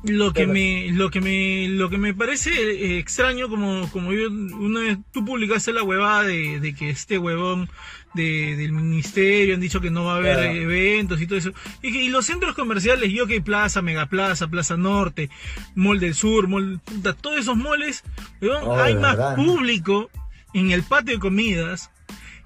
Lo 0.06 0.32
que 0.32 0.46
me, 0.46 0.90
lo 0.92 1.10
que 1.10 1.20
me, 1.20 1.68
lo 1.68 1.90
que 1.90 1.98
me 1.98 2.14
parece 2.14 2.50
eh, 2.50 2.98
extraño, 2.98 3.48
como, 3.48 3.90
como 3.90 4.12
yo, 4.12 4.28
una 4.28 4.80
vez 4.80 4.98
tú 5.12 5.24
publicaste 5.24 5.72
la 5.72 5.82
huevada 5.82 6.22
de, 6.22 6.74
que 6.78 6.90
este 6.90 7.18
huevón 7.18 7.68
de, 8.14 8.56
del 8.56 8.72
ministerio 8.72 9.54
han 9.54 9.60
dicho 9.60 9.80
que 9.80 9.90
no 9.90 10.04
va 10.04 10.14
a 10.14 10.16
haber 10.18 10.38
eventos 10.56 11.20
y 11.20 11.26
todo 11.26 11.38
eso. 11.38 11.52
Y, 11.82 12.08
los 12.08 12.26
centros 12.26 12.54
comerciales, 12.54 13.12
yo 13.12 13.26
que 13.26 13.40
Plaza, 13.40 13.82
Megaplaza, 13.82 14.48
Plaza 14.48 14.76
Norte, 14.76 15.28
Mall 15.74 15.98
del 15.98 16.14
Sur, 16.14 16.46
Mall, 16.46 16.80
todos 17.20 17.38
esos 17.38 17.56
moles, 17.56 18.04
oh, 18.42 18.76
hay 18.76 18.94
más 18.94 19.34
público 19.34 20.10
en 20.54 20.70
el 20.70 20.82
patio 20.84 21.14
de 21.14 21.20
comidas 21.20 21.90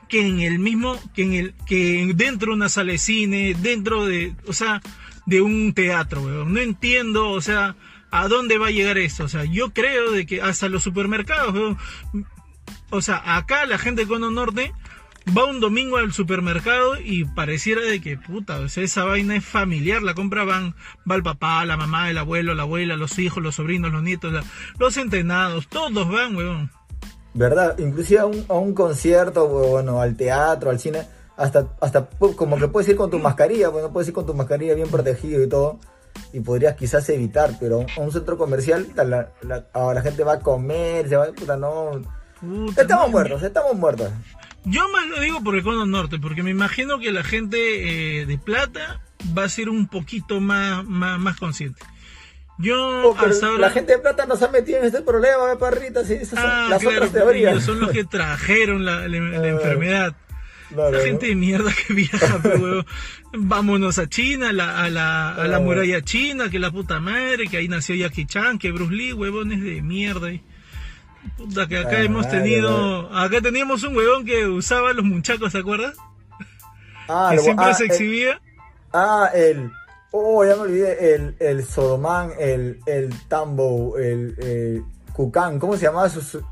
que 0.08 0.26
en 0.26 0.40
el 0.40 0.58
mismo, 0.58 1.00
que 1.14 1.22
en 1.22 1.34
el, 1.34 1.54
que 1.66 2.10
dentro 2.14 2.48
de 2.48 2.56
una 2.56 2.68
sala 2.68 2.92
de 2.92 2.98
cine, 2.98 3.54
dentro 3.60 4.06
de, 4.06 4.34
o 4.46 4.52
sea, 4.52 4.82
de 5.26 5.40
un 5.40 5.72
teatro, 5.74 6.22
weón. 6.22 6.52
No 6.52 6.60
entiendo, 6.60 7.30
o 7.30 7.40
sea, 7.40 7.76
a 8.10 8.28
dónde 8.28 8.58
va 8.58 8.68
a 8.68 8.72
llegar 8.72 8.98
esto. 8.98 9.24
O 9.24 9.28
sea, 9.28 9.44
yo 9.44 9.70
creo 9.70 10.10
de 10.10 10.26
que 10.26 10.42
hasta 10.42 10.68
los 10.68 10.82
supermercados, 10.82 11.54
weón. 11.54 11.78
O 12.90 13.02
sea, 13.02 13.36
acá 13.36 13.66
la 13.66 13.78
gente 13.78 14.02
de 14.02 14.08
Cono 14.08 14.30
Norte 14.30 14.72
va 15.36 15.44
un 15.44 15.60
domingo 15.60 15.96
al 15.98 16.12
supermercado 16.12 16.98
y 17.00 17.24
pareciera 17.24 17.82
de 17.82 18.00
que, 18.00 18.16
puta, 18.16 18.58
o 18.58 18.68
sea, 18.68 18.82
esa 18.82 19.04
vaina 19.04 19.36
es 19.36 19.44
familiar. 19.44 20.02
La 20.02 20.14
compra 20.14 20.44
van, 20.44 20.74
va 21.08 21.14
el 21.14 21.22
papá, 21.22 21.64
la 21.64 21.76
mamá, 21.76 22.10
el 22.10 22.18
abuelo, 22.18 22.54
la 22.54 22.62
abuela, 22.62 22.96
los 22.96 23.18
hijos, 23.18 23.42
los 23.42 23.54
sobrinos, 23.56 23.92
los 23.92 24.02
nietos, 24.02 24.44
los 24.78 24.96
entrenados, 24.96 25.68
todos 25.68 26.08
van, 26.08 26.34
weón. 26.34 26.70
¿Verdad? 27.32 27.78
Inclusive 27.78 28.20
a 28.20 28.26
un, 28.26 28.44
a 28.48 28.54
un 28.54 28.74
concierto, 28.74 29.46
bueno, 29.46 30.00
al 30.00 30.16
teatro, 30.16 30.70
al 30.70 30.80
cine 30.80 31.06
hasta, 31.40 31.68
hasta 31.80 32.06
como 32.36 32.58
que 32.58 32.68
puedes 32.68 32.88
ir 32.88 32.96
con 32.96 33.10
tu 33.10 33.18
mascarilla, 33.18 33.70
bueno, 33.70 33.92
puedes 33.92 34.08
ir 34.08 34.14
con 34.14 34.26
tu 34.26 34.34
mascarilla 34.34 34.74
bien 34.74 34.88
protegido 34.88 35.42
y 35.42 35.48
todo, 35.48 35.80
y 36.34 36.40
podrías 36.40 36.76
quizás 36.76 37.08
evitar, 37.08 37.56
pero 37.58 37.86
a 37.96 38.00
un 38.00 38.12
centro 38.12 38.36
comercial, 38.36 38.86
la, 38.94 39.32
la, 39.42 40.02
gente 40.02 40.22
va 40.22 40.34
a 40.34 40.40
comer, 40.40 41.08
se 41.08 41.16
va, 41.16 41.32
puta, 41.32 41.56
no. 41.56 42.02
estamos 42.76 43.10
muertos, 43.10 43.42
estamos 43.42 43.74
muertos. 43.74 44.10
Yo 44.64 44.86
más 44.90 45.06
lo 45.06 45.18
digo 45.20 45.42
por 45.42 45.54
el 45.56 45.62
cono 45.62 45.86
norte, 45.86 46.18
porque 46.18 46.42
me 46.42 46.50
imagino 46.50 46.98
que 46.98 47.10
la 47.10 47.24
gente 47.24 48.20
eh, 48.20 48.26
de 48.26 48.36
plata 48.36 49.00
va 49.36 49.44
a 49.44 49.48
ser 49.48 49.70
un 49.70 49.88
poquito 49.88 50.40
más, 50.40 50.84
más, 50.84 51.38
consciente. 51.38 51.80
Yo 52.58 52.76
oh, 52.76 53.16
La 53.58 53.70
gente 53.70 53.92
de 53.92 53.98
plata 53.98 54.26
nos 54.26 54.42
ha 54.42 54.48
metido 54.48 54.80
en 54.80 54.84
este 54.84 55.00
problema, 55.00 55.56
parrita, 55.58 56.04
sí, 56.04 56.12
esas 56.12 56.38
son 56.38 56.50
ah, 56.50 56.66
las 56.68 56.84
otras 56.84 57.10
teorías. 57.10 57.64
Son 57.64 57.80
los 57.80 57.90
que 57.90 58.04
trajeron 58.04 58.84
la, 58.84 59.08
la 59.08 59.16
ah. 59.40 59.48
enfermedad 59.48 60.14
la 60.74 61.00
gente 61.00 61.26
de 61.26 61.34
mierda 61.34 61.70
que 61.72 61.94
viaja, 61.94 62.40
pero 62.42 62.84
vámonos 63.32 63.98
a 63.98 64.08
China, 64.08 64.50
a, 64.50 64.52
la, 64.52 65.34
a 65.34 65.46
la 65.46 65.60
muralla 65.60 66.02
china, 66.02 66.50
que 66.50 66.58
la 66.58 66.70
puta 66.70 67.00
madre, 67.00 67.48
que 67.48 67.56
ahí 67.56 67.68
nació 67.68 67.94
Jackie 67.94 68.26
Chan, 68.26 68.58
que 68.58 68.70
Bruce 68.70 68.94
Lee, 68.94 69.12
huevones 69.12 69.62
de 69.62 69.82
mierda. 69.82 70.30
Puta, 71.36 71.66
que 71.66 71.78
acá 71.78 72.00
hemos 72.02 72.28
tenido, 72.28 73.14
acá 73.14 73.40
teníamos 73.40 73.82
un 73.82 73.96
huevón 73.96 74.24
que 74.24 74.46
usaba 74.46 74.92
los 74.92 75.04
muchachos, 75.04 75.52
¿te 75.52 75.58
acuerdas? 75.58 75.96
Ah, 77.08 77.30
que 77.32 77.40
siempre 77.40 77.66
ah, 77.68 77.74
se 77.74 77.84
exhibía. 77.86 78.40
ah, 78.92 79.28
el, 79.34 79.70
oh, 80.12 80.44
ya 80.44 80.56
me 80.56 80.62
olvidé, 80.62 81.14
el, 81.14 81.36
el 81.40 81.64
Sodomán, 81.64 82.30
el, 82.38 82.78
el 82.86 83.12
Tambo, 83.28 83.98
el, 83.98 84.34
el 84.38 84.84
Cucán, 85.12 85.58
¿cómo 85.58 85.76
se 85.76 85.86
llamaba 85.86 86.08
su 86.08 86.42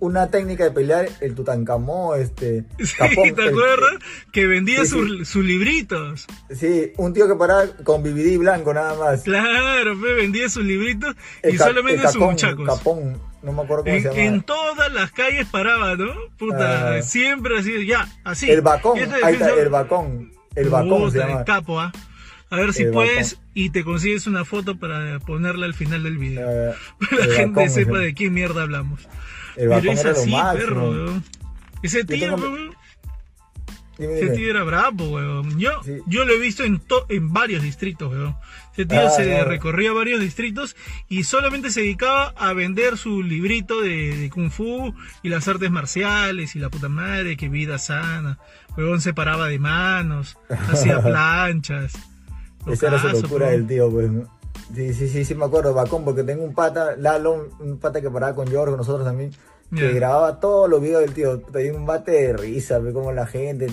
una 0.00 0.30
técnica 0.30 0.64
de 0.64 0.70
pelear 0.70 1.08
el 1.20 1.34
Tutankamón, 1.34 2.20
este... 2.20 2.64
Capón, 2.98 3.34
¿te 3.34 3.48
acuerdas? 3.48 3.94
que 4.32 4.46
vendía 4.46 4.84
sus, 4.84 5.34
libritos. 5.36 6.26
Sí, 6.50 6.92
un 6.96 7.12
tío 7.12 7.26
que 7.26 7.34
paraba 7.34 7.66
con 7.82 8.02
BBD 8.02 8.38
blanco 8.38 8.74
nada 8.74 8.94
más. 8.94 9.22
Claro, 9.22 9.98
vendía 9.98 10.48
sus 10.48 10.64
libritos 10.64 11.14
y 11.42 11.56
solamente 11.56 12.06
sus 12.08 12.20
muchachos. 12.20 12.66
Capón, 12.66 13.20
no 13.42 13.52
me 13.52 13.62
acuerdo 13.62 13.84
cómo 13.84 13.96
en, 13.96 14.02
se 14.02 14.08
llama. 14.08 14.22
En 14.22 14.42
todas 14.42 14.92
las 14.92 15.12
calles 15.12 15.46
paraba, 15.50 15.96
¿no? 15.96 16.12
Puta, 16.38 16.96
ah. 16.96 17.02
siempre 17.02 17.58
así, 17.58 17.86
ya, 17.86 18.08
así. 18.24 18.50
El 18.50 18.60
bacón, 18.62 18.98
ahí 19.22 19.34
está, 19.34 19.50
el 19.54 19.68
bacón. 19.68 20.32
El 20.54 20.68
bacón 20.68 21.10
se 21.10 21.18
llama. 21.18 21.44
capo, 21.44 21.80
¿ah? 21.80 21.92
A 22.50 22.56
ver 22.56 22.72
si 22.72 22.84
puedes 22.84 23.38
y 23.54 23.70
te 23.70 23.84
consigues 23.84 24.26
una 24.26 24.44
foto 24.44 24.76
para 24.76 25.20
ponerla 25.20 25.66
al 25.66 25.74
final 25.74 26.02
del 26.02 26.18
video. 26.18 26.72
Ah, 26.72 26.74
para 27.10 27.26
la 27.26 27.34
gente 27.34 27.68
sepa 27.68 27.98
de 27.98 28.14
qué 28.14 28.28
mierda 28.28 28.62
hablamos. 28.62 29.08
Pero 29.54 29.92
es 29.92 30.04
así, 30.04 30.32
perro, 30.32 31.22
Ese 31.82 32.04
tío, 32.04 32.36
Ese 33.96 34.28
tío 34.30 34.50
era 34.50 34.64
bravo, 34.64 35.10
weón. 35.10 35.56
Yo, 35.58 35.70
yo 36.06 36.24
lo 36.24 36.32
he 36.32 36.38
visto 36.40 36.64
en, 36.64 36.82
en 37.08 37.32
varios 37.32 37.62
distritos, 37.62 38.12
weón. 38.12 38.34
Ese 38.72 38.86
tío 38.86 39.06
ah, 39.06 39.10
se 39.10 39.44
recorría 39.44 39.92
varios 39.92 40.20
distritos 40.20 40.74
y 41.08 41.22
solamente 41.22 41.70
se 41.70 41.82
dedicaba 41.82 42.34
a 42.36 42.52
vender 42.54 42.98
su 42.98 43.22
librito 43.22 43.80
de, 43.80 44.28
Kung 44.34 44.50
Fu 44.50 44.92
y 45.22 45.28
las 45.28 45.46
artes 45.46 45.70
marciales 45.70 46.56
y 46.56 46.58
la 46.58 46.70
puta 46.70 46.88
madre, 46.88 47.36
que 47.36 47.48
vida 47.48 47.78
sana. 47.78 48.38
Weón 48.76 49.00
se 49.00 49.14
paraba 49.14 49.46
de 49.46 49.60
manos, 49.60 50.36
hacía 50.48 51.00
planchas. 51.04 51.92
Esa 52.66 52.88
era 52.88 52.98
su 53.00 53.08
locura 53.08 53.48
del 53.48 53.66
tío, 53.66 53.90
pues, 53.90 54.10
Sí, 54.74 54.94
sí, 54.94 55.08
sí, 55.08 55.24
sí, 55.24 55.34
me 55.34 55.44
acuerdo, 55.44 55.74
Bacón, 55.74 56.04
porque 56.04 56.24
tengo 56.24 56.42
un 56.42 56.54
pata, 56.54 56.96
Lalo, 56.96 57.48
un 57.60 57.78
pata 57.78 58.00
que 58.00 58.10
paraba 58.10 58.34
con 58.34 58.48
George, 58.48 58.76
nosotros 58.76 59.04
también, 59.04 59.30
que 59.74 59.92
grababa 59.92 60.40
todos 60.40 60.70
los 60.70 60.80
videos 60.80 61.02
del 61.02 61.12
tío. 61.12 61.40
Tenía 61.40 61.74
un 61.74 61.84
bate 61.84 62.12
de 62.12 62.32
risa, 62.32 62.78
ve 62.78 62.92
como 62.92 63.12
la 63.12 63.26
gente, 63.26 63.66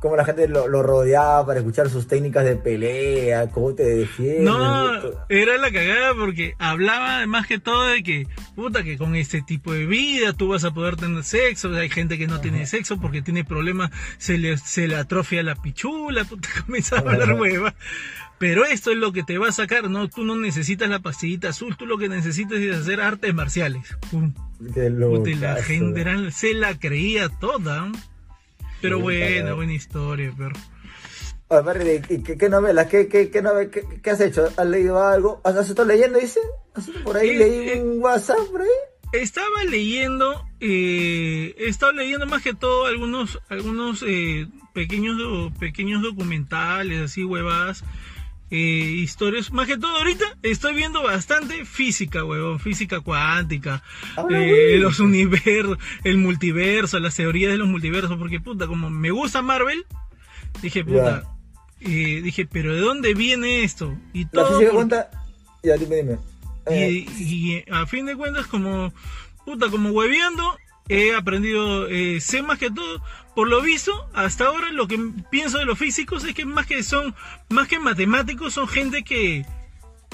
como 0.00 0.16
la 0.16 0.24
gente 0.24 0.48
lo, 0.48 0.66
rodeaba 0.82 1.44
para 1.44 1.60
escuchar 1.60 1.90
sus 1.90 2.08
técnicas 2.08 2.44
de 2.44 2.56
pelea, 2.56 3.50
cómo 3.50 3.74
te 3.74 3.84
defiendes. 3.84 4.44
No, 4.44 4.90
era 5.28 5.58
la 5.58 5.70
cagada 5.70 6.14
porque 6.14 6.54
hablaba 6.58 7.26
más 7.26 7.46
que 7.46 7.58
todo 7.58 7.86
de 7.86 8.02
que, 8.02 8.26
puta, 8.56 8.82
que 8.82 8.96
con 8.96 9.14
este 9.14 9.42
tipo 9.42 9.74
de 9.74 9.84
vida 9.84 10.32
tú 10.32 10.48
vas 10.48 10.64
a 10.64 10.70
poder 10.70 10.96
tener 10.96 11.22
sexo. 11.22 11.68
Hay 11.74 11.90
gente 11.90 12.16
que 12.16 12.26
no 12.26 12.40
tiene 12.40 12.66
sexo 12.66 12.98
porque 12.98 13.20
tiene 13.20 13.44
problemas, 13.44 13.90
se 14.16 14.38
le, 14.38 14.56
se 14.56 14.88
le 14.88 14.96
atrofia 14.96 15.42
la 15.42 15.54
pichula, 15.54 16.24
puta, 16.24 16.48
comenzaba 16.66 17.10
a 17.10 17.14
hablar 17.14 17.38
hueva. 17.38 17.74
Pero 18.38 18.64
esto 18.64 18.90
es 18.90 18.96
lo 18.96 19.12
que 19.12 19.22
te 19.22 19.36
va 19.36 19.48
a 19.48 19.52
sacar, 19.52 19.90
no, 19.90 20.08
tú 20.08 20.24
no 20.24 20.34
necesitas 20.34 20.88
la 20.88 21.00
pastillita 21.00 21.50
azul, 21.50 21.76
tú 21.76 21.84
lo 21.84 21.98
que 21.98 22.08
necesitas 22.08 22.58
es 22.58 22.74
hacer 22.74 23.02
artes 23.02 23.34
marciales. 23.34 23.82
Pum. 24.10 24.32
la 24.58 25.62
gente 25.62 26.30
se 26.30 26.54
la 26.54 26.78
creía 26.78 27.28
toda. 27.28 27.92
Pero 28.80 29.00
buena, 29.00 29.54
buena 29.54 29.72
historia, 29.72 30.32
pero. 30.36 30.54
Oye, 31.48 32.00
¿qué, 32.02 32.38
qué 32.38 32.48
novelas? 32.48 32.86
¿Qué, 32.86 33.08
qué, 33.08 33.28
qué, 33.28 33.42
qué, 34.02 34.10
has 34.10 34.20
hecho? 34.20 34.48
¿Has 34.56 34.66
leído 34.66 35.02
algo? 35.02 35.40
¿Has 35.42 35.68
estado 35.68 35.88
leyendo, 35.88 36.18
dice? 36.18 36.38
Por 37.02 37.16
ahí 37.16 37.30
eh, 37.30 37.38
leí 37.38 37.68
eh, 37.70 37.82
un 37.82 38.00
WhatsApp, 38.00 38.38
por 38.52 38.62
ahí. 38.62 38.68
Estaba 39.12 39.64
leyendo, 39.68 40.46
eh, 40.60 41.56
he 41.58 41.66
estado 41.66 41.90
leyendo 41.92 42.26
más 42.26 42.42
que 42.42 42.54
todo 42.54 42.86
algunos, 42.86 43.40
algunos 43.48 44.04
eh, 44.06 44.46
pequeños, 44.72 45.52
pequeños 45.58 46.02
documentales, 46.02 47.00
así 47.00 47.24
huevadas 47.24 47.82
eh, 48.50 48.56
historias. 48.56 49.52
Más 49.52 49.66
que 49.66 49.78
todo 49.78 49.96
ahorita 49.96 50.24
estoy 50.42 50.74
viendo 50.74 51.02
bastante 51.02 51.64
física, 51.64 52.24
huevón, 52.24 52.58
física 52.58 53.00
cuántica, 53.00 53.82
eh, 54.28 54.76
los 54.78 54.98
universos, 54.98 55.78
el 56.02 56.18
multiverso, 56.18 56.98
las 56.98 57.14
teorías 57.14 57.52
de 57.52 57.58
los 57.58 57.68
multiversos, 57.68 58.16
porque 58.18 58.40
puta, 58.40 58.66
como 58.66 58.90
me 58.90 59.10
gusta 59.10 59.40
Marvel, 59.40 59.86
dije, 60.62 60.84
puta, 60.84 61.22
eh, 61.80 62.20
dije, 62.22 62.46
pero 62.46 62.74
¿de 62.74 62.80
dónde 62.80 63.14
viene 63.14 63.62
esto? 63.62 63.96
Y 64.12 64.26
todo... 64.26 64.60
Ya, 65.62 65.76
dime, 65.76 65.96
dime. 65.96 66.18
Y, 66.70 67.08
y, 67.18 67.64
a 67.70 67.86
fin 67.86 68.06
de 68.06 68.16
cuentas, 68.16 68.46
como, 68.46 68.92
puta, 69.44 69.70
como 69.70 69.90
hueveando, 69.90 70.56
he 70.88 71.14
aprendido, 71.14 71.86
sé 72.20 72.42
más 72.42 72.58
que 72.58 72.70
todo, 72.70 73.02
por 73.40 73.48
lo 73.48 73.62
visto, 73.62 74.06
hasta 74.12 74.48
ahora 74.48 74.70
lo 74.70 74.86
que 74.86 75.00
pienso 75.30 75.56
de 75.56 75.64
los 75.64 75.78
físicos 75.78 76.24
es 76.24 76.34
que 76.34 76.44
más 76.44 76.66
que 76.66 76.82
son, 76.82 77.14
más 77.48 77.68
que 77.68 77.78
matemáticos, 77.78 78.52
son 78.52 78.68
gente 78.68 79.02
que 79.02 79.46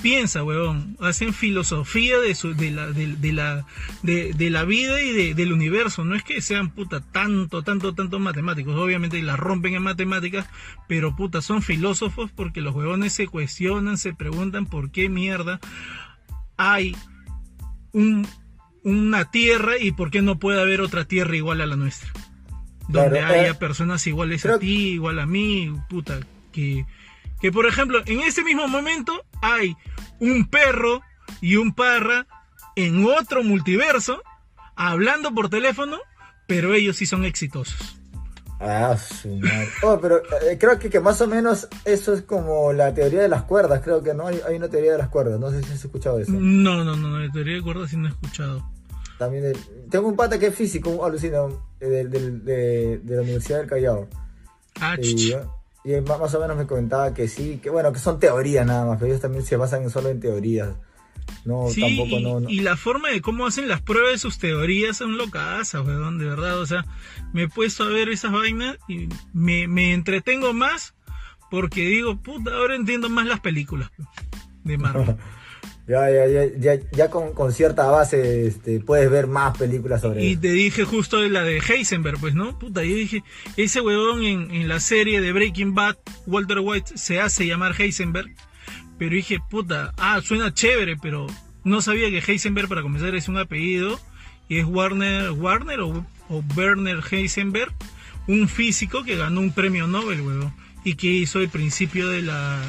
piensa, 0.00 0.44
weón, 0.44 0.96
hacen 1.00 1.34
filosofía 1.34 2.20
de, 2.20 2.70
la, 2.70 2.86
de, 2.92 3.32
la, 3.32 3.66
de, 4.04 4.50
la 4.50 4.62
vida 4.62 5.02
y 5.02 5.34
del 5.34 5.52
universo, 5.52 6.04
no 6.04 6.14
es 6.14 6.22
que 6.22 6.40
sean 6.40 6.70
puta 6.70 7.00
tanto, 7.00 7.64
tanto, 7.64 7.96
tanto 7.96 8.20
matemáticos, 8.20 8.76
obviamente 8.76 9.20
la 9.22 9.34
rompen 9.34 9.74
en 9.74 9.82
matemáticas, 9.82 10.48
pero 10.86 11.16
puta, 11.16 11.42
son 11.42 11.62
filósofos 11.62 12.30
porque 12.30 12.60
los 12.60 12.76
huevones 12.76 13.12
se 13.12 13.26
cuestionan, 13.26 13.98
se 13.98 14.14
preguntan 14.14 14.66
por 14.66 14.92
qué 14.92 15.08
mierda 15.08 15.58
hay 16.56 16.96
un, 17.90 18.24
una 18.84 19.32
tierra 19.32 19.78
y 19.80 19.90
por 19.90 20.12
qué 20.12 20.22
no 20.22 20.38
puede 20.38 20.60
haber 20.60 20.80
otra 20.80 21.06
tierra 21.06 21.34
igual 21.34 21.60
a 21.60 21.66
la 21.66 21.74
nuestra. 21.74 22.12
Donde 22.88 23.20
haya 23.20 23.48
eh, 23.48 23.54
personas 23.54 24.06
iguales 24.06 24.46
a 24.46 24.58
ti, 24.58 24.92
igual 24.92 25.18
a 25.18 25.26
mí, 25.26 25.74
puta, 25.88 26.20
que, 26.52 26.86
que 27.40 27.50
por 27.50 27.66
ejemplo, 27.66 28.00
en 28.06 28.20
ese 28.20 28.44
mismo 28.44 28.68
momento 28.68 29.24
hay 29.42 29.76
un 30.20 30.46
perro 30.48 31.02
y 31.40 31.56
un 31.56 31.74
parra 31.74 32.26
en 32.76 33.04
otro 33.06 33.42
multiverso 33.42 34.22
hablando 34.76 35.34
por 35.34 35.48
teléfono, 35.48 35.98
pero 36.46 36.74
ellos 36.74 36.96
sí 36.96 37.06
son 37.06 37.24
exitosos. 37.24 37.96
Ah, 38.58 38.96
su 38.96 39.36
madre. 39.36 39.68
Oh, 39.82 39.98
pero 40.00 40.22
eh, 40.42 40.56
creo 40.58 40.78
que, 40.78 40.88
que, 40.88 41.00
más 41.00 41.20
o 41.20 41.26
menos 41.26 41.68
eso 41.84 42.14
es 42.14 42.22
como 42.22 42.72
la 42.72 42.94
teoría 42.94 43.20
de 43.20 43.28
las 43.28 43.42
cuerdas, 43.42 43.82
creo 43.82 44.02
que 44.02 44.14
no 44.14 44.26
hay, 44.26 44.40
hay 44.46 44.56
una 44.56 44.68
teoría 44.68 44.92
de 44.92 44.98
las 44.98 45.08
cuerdas, 45.08 45.38
no 45.38 45.50
sé 45.50 45.62
si 45.62 45.72
has 45.72 45.84
escuchado 45.84 46.18
eso. 46.18 46.32
No, 46.32 46.82
no, 46.82 46.96
no, 46.96 47.18
la 47.18 47.30
teoría 47.30 47.56
de 47.56 47.62
cuerdas 47.62 47.90
sí 47.90 47.96
no 47.96 48.06
he 48.08 48.10
escuchado. 48.10 48.66
También 49.18 49.52
tengo 49.90 50.08
un 50.08 50.16
pata 50.16 50.38
que 50.38 50.46
es 50.46 50.54
físico, 50.54 50.90
un 50.90 51.04
alucinado, 51.04 51.65
de, 51.80 52.04
de, 52.04 52.98
de, 52.98 53.16
la 53.16 53.22
Universidad 53.22 53.58
del 53.58 53.68
Callao. 53.68 54.08
Ah, 54.80 54.96
y, 55.00 55.32
y, 55.84 56.00
más 56.00 56.34
o 56.34 56.40
menos 56.40 56.56
me 56.56 56.66
comentaba 56.66 57.14
que 57.14 57.28
sí, 57.28 57.58
que 57.62 57.70
bueno, 57.70 57.92
que 57.92 57.98
son 57.98 58.18
teorías 58.18 58.66
nada 58.66 58.84
más, 58.84 58.98
pero 58.98 59.10
ellos 59.10 59.22
también 59.22 59.44
se 59.44 59.56
basan 59.56 59.88
solo 59.90 60.08
en 60.08 60.20
teorías. 60.20 60.74
No, 61.44 61.66
tampoco, 61.68 62.20
no, 62.20 62.48
Y 62.48 62.60
la 62.60 62.76
forma 62.76 63.10
de 63.10 63.20
cómo 63.20 63.46
hacen 63.46 63.68
las 63.68 63.80
pruebas 63.80 64.12
de 64.12 64.18
sus 64.18 64.38
teorías 64.38 64.96
son 64.96 65.16
locas, 65.16 65.74
weón, 65.74 66.18
de 66.18 66.26
verdad. 66.26 66.60
O 66.60 66.66
sea, 66.66 66.84
me 67.32 67.44
he 67.44 67.48
puesto 67.48 67.84
a 67.84 67.88
ver 67.88 68.08
esas 68.08 68.32
vainas 68.32 68.78
y 68.88 69.08
me, 69.32 69.68
me 69.68 69.92
entretengo 69.92 70.52
más 70.52 70.94
porque 71.50 71.82
digo, 71.82 72.16
puta, 72.16 72.52
ahora 72.52 72.74
entiendo 72.74 73.08
más 73.08 73.26
las 73.26 73.40
películas 73.40 73.90
de 74.64 74.78
Marvel. 74.78 75.16
Ya, 75.88 76.10
ya, 76.10 76.26
ya, 76.26 76.46
ya, 76.58 76.80
ya 76.90 77.10
con, 77.10 77.32
con, 77.32 77.52
cierta 77.52 77.86
base 77.86 78.48
este, 78.48 78.80
puedes 78.80 79.08
ver 79.08 79.28
más 79.28 79.56
películas 79.56 80.00
sobre 80.00 80.24
Y 80.24 80.36
te 80.36 80.50
dije 80.50 80.84
justo 80.84 81.20
de 81.20 81.28
la 81.28 81.44
de 81.44 81.58
Heisenberg, 81.58 82.18
pues, 82.18 82.34
¿no? 82.34 82.58
Puta, 82.58 82.82
yo 82.82 82.96
dije, 82.96 83.22
ese 83.56 83.80
huevón 83.80 84.24
en, 84.24 84.50
en 84.50 84.66
la 84.66 84.80
serie 84.80 85.20
de 85.20 85.32
Breaking 85.32 85.76
Bad, 85.76 85.96
Walter 86.26 86.58
White, 86.58 86.98
se 86.98 87.20
hace 87.20 87.46
llamar 87.46 87.80
Heisenberg. 87.80 88.34
Pero 88.98 89.14
dije, 89.14 89.38
puta, 89.48 89.92
ah, 89.96 90.20
suena 90.24 90.52
chévere, 90.52 90.96
pero 90.96 91.28
no 91.62 91.80
sabía 91.80 92.10
que 92.10 92.32
Heisenberg, 92.32 92.68
para 92.68 92.82
comenzar, 92.82 93.14
es 93.14 93.28
un 93.28 93.38
apellido. 93.38 94.00
Y 94.48 94.58
es 94.58 94.64
Warner, 94.64 95.30
Warner 95.32 95.80
o, 95.80 96.04
o 96.28 96.44
Werner 96.56 97.00
Heisenberg, 97.10 97.72
un 98.26 98.48
físico 98.48 99.04
que 99.04 99.16
ganó 99.16 99.40
un 99.40 99.52
premio 99.52 99.86
Nobel, 99.86 100.20
huevón. 100.20 100.52
Y 100.82 100.94
que 100.94 101.08
hizo 101.08 101.40
el 101.40 101.48
principio 101.48 102.08
de 102.08 102.22
la 102.22 102.60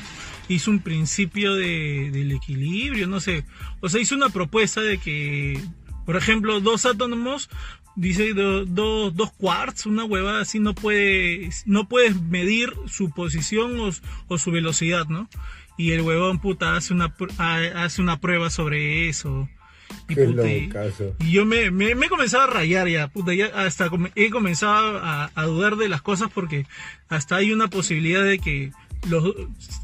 hizo 0.50 0.72
un 0.72 0.80
principio 0.80 1.56
de, 1.56 2.10
del 2.12 2.32
equilibrio, 2.32 3.08
no 3.08 3.20
sé. 3.20 3.46
O 3.82 3.89
sea, 3.89 4.01
hizo 4.01 4.16
una 4.16 4.30
propuesta 4.30 4.82
de 4.82 4.98
que, 4.98 5.60
por 6.06 6.16
ejemplo, 6.16 6.60
dos 6.62 6.86
átomos, 6.86 7.50
dice 7.96 8.34
dos 8.34 9.32
quarks, 9.38 9.86
una 9.86 10.06
hueva 10.06 10.39
así, 10.39 10.60
no, 10.60 10.74
puede, 10.74 11.50
no 11.66 11.88
puedes 11.88 12.20
medir 12.22 12.74
su 12.88 13.10
posición 13.12 13.92
o, 14.28 14.38
su 14.38 14.52
velocidad, 14.52 15.08
¿no? 15.08 15.28
Y 15.78 15.91
el 15.91 16.02
huevón 16.02 16.39
puta 16.39 16.76
hace 16.76 16.93
una, 16.93 17.13
hace 17.38 18.02
una 18.02 18.19
prueba 18.19 18.50
sobre 18.50 19.10
eso. 19.10 19.50
Y, 20.10 20.19
y, 21.26 21.32
yo 21.32 21.45
me, 21.45 21.72
me, 21.72 21.95
me, 21.95 22.06
he 22.06 22.10
comenzado 22.10 22.43
a 22.43 22.48
rayar 22.48 22.88
ya, 22.88 23.08
puta, 23.08 23.34
ya 23.34 23.48
hasta 23.48 23.89
he 24.15 24.30
comenzado 24.30 25.00
a, 25.00 25.32
a, 25.34 25.45
dudar 25.45 25.76
de 25.76 25.89
las 25.89 26.02
cosas 26.02 26.30
porque 26.34 26.65
hasta 27.10 27.38
hay 27.38 27.52
una 27.52 27.69
posibilidad 27.69 28.24
de 28.24 28.39
que 28.39 28.72
los, 29.10 29.34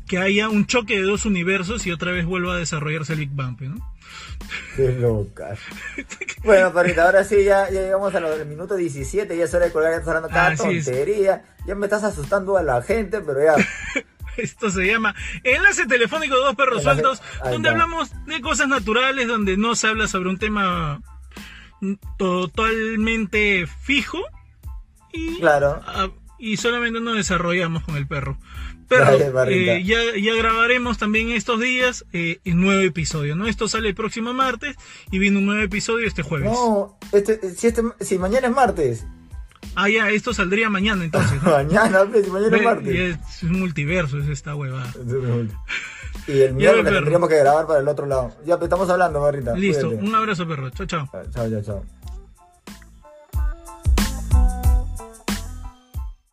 que 0.07 0.17
haya 0.17 0.49
un 0.49 0.65
choque 0.65 0.97
de 0.97 1.03
dos 1.03 1.25
universos 1.25 1.85
y 1.87 1.91
otra 1.91 2.11
vez 2.11 2.25
vuelva 2.25 2.55
a 2.55 2.57
desarrollarse 2.57 3.13
el 3.13 3.19
Big 3.19 3.31
Bang, 3.31 3.59
¿no? 3.61 3.93
Qué 4.75 4.91
loca. 4.91 5.55
bueno, 6.43 6.73
Parita, 6.73 7.05
ahora 7.05 7.23
sí, 7.23 7.43
ya, 7.43 7.69
ya 7.69 7.81
llegamos 7.81 8.13
a 8.13 8.19
lo 8.19 8.35
del 8.37 8.47
minuto 8.47 8.75
17, 8.75 9.37
ya 9.37 9.45
es 9.45 9.53
hora 9.53 9.65
de 9.65 9.71
colgar, 9.71 9.91
ya 9.91 9.97
estás 9.97 10.09
hablando 10.09 10.29
cada 10.29 10.55
tontería. 10.55 11.45
Ya 11.65 11.75
me 11.75 11.85
estás 11.85 12.03
asustando 12.03 12.57
a 12.57 12.63
la 12.63 12.81
gente, 12.81 13.21
pero 13.21 13.43
ya. 13.43 13.55
Esto 14.37 14.69
se 14.69 14.85
llama 14.85 15.15
Enlace 15.43 15.85
Telefónico 15.85 16.35
de 16.35 16.41
Dos 16.41 16.55
Perros 16.55 16.83
Sueltos, 16.83 17.21
donde 17.43 17.69
hablamos 17.69 18.11
de 18.25 18.41
cosas 18.41 18.67
naturales, 18.67 19.27
donde 19.27 19.57
no 19.57 19.75
se 19.75 19.87
habla 19.87 20.07
sobre 20.07 20.29
un 20.29 20.39
tema 20.39 21.01
totalmente 22.17 23.67
fijo. 23.67 24.19
Y, 25.11 25.39
claro. 25.39 25.81
Y 26.39 26.57
solamente 26.57 26.99
nos 26.99 27.15
desarrollamos 27.15 27.83
con 27.83 27.95
el 27.95 28.07
perro. 28.07 28.37
Pero 28.87 29.45
eh, 29.47 29.83
ya, 29.83 29.99
ya, 30.17 30.35
grabaremos 30.35 30.97
también 30.97 31.31
estos 31.31 31.59
días 31.59 32.05
eh, 32.13 32.39
un 32.45 32.61
nuevo 32.61 32.81
episodio, 32.81 33.35
¿no? 33.35 33.47
Esto 33.47 33.67
sale 33.67 33.89
el 33.89 33.95
próximo 33.95 34.33
martes 34.33 34.75
y 35.11 35.19
viene 35.19 35.37
un 35.37 35.45
nuevo 35.45 35.61
episodio 35.61 36.07
este 36.07 36.21
jueves. 36.21 36.51
No, 36.51 36.97
este, 37.11 37.55
si, 37.55 37.67
este, 37.67 37.81
si 38.01 38.17
mañana 38.17 38.47
es 38.47 38.53
martes. 38.53 39.05
Ah, 39.75 39.89
ya, 39.89 40.09
esto 40.09 40.33
saldría 40.33 40.69
mañana 40.69 41.03
entonces. 41.03 41.41
mañana, 41.43 42.05
pues, 42.11 42.25
si 42.25 42.31
mañana 42.31 42.57
es 42.57 42.63
martes. 42.63 43.17
Es, 43.17 43.43
un 43.43 43.59
multiverso, 43.59 44.19
es 44.19 44.27
esta 44.27 44.55
huevada. 44.55 44.91
y 46.27 46.41
el 46.41 46.53
miércoles 46.53 46.93
tendríamos 46.93 47.29
que 47.29 47.37
grabar 47.37 47.65
para 47.65 47.79
el 47.79 47.87
otro 47.87 48.05
lado. 48.05 48.31
Ya, 48.45 48.57
pues, 48.57 48.67
estamos 48.67 48.89
hablando, 48.89 49.21
Barrita. 49.21 49.55
Listo, 49.55 49.89
un 49.89 50.13
abrazo, 50.13 50.47
perro. 50.47 50.69
Chao, 50.71 50.85
chao. 50.85 51.09
Chao, 51.33 51.49
chao, 51.49 51.61
chao. 51.61 52.02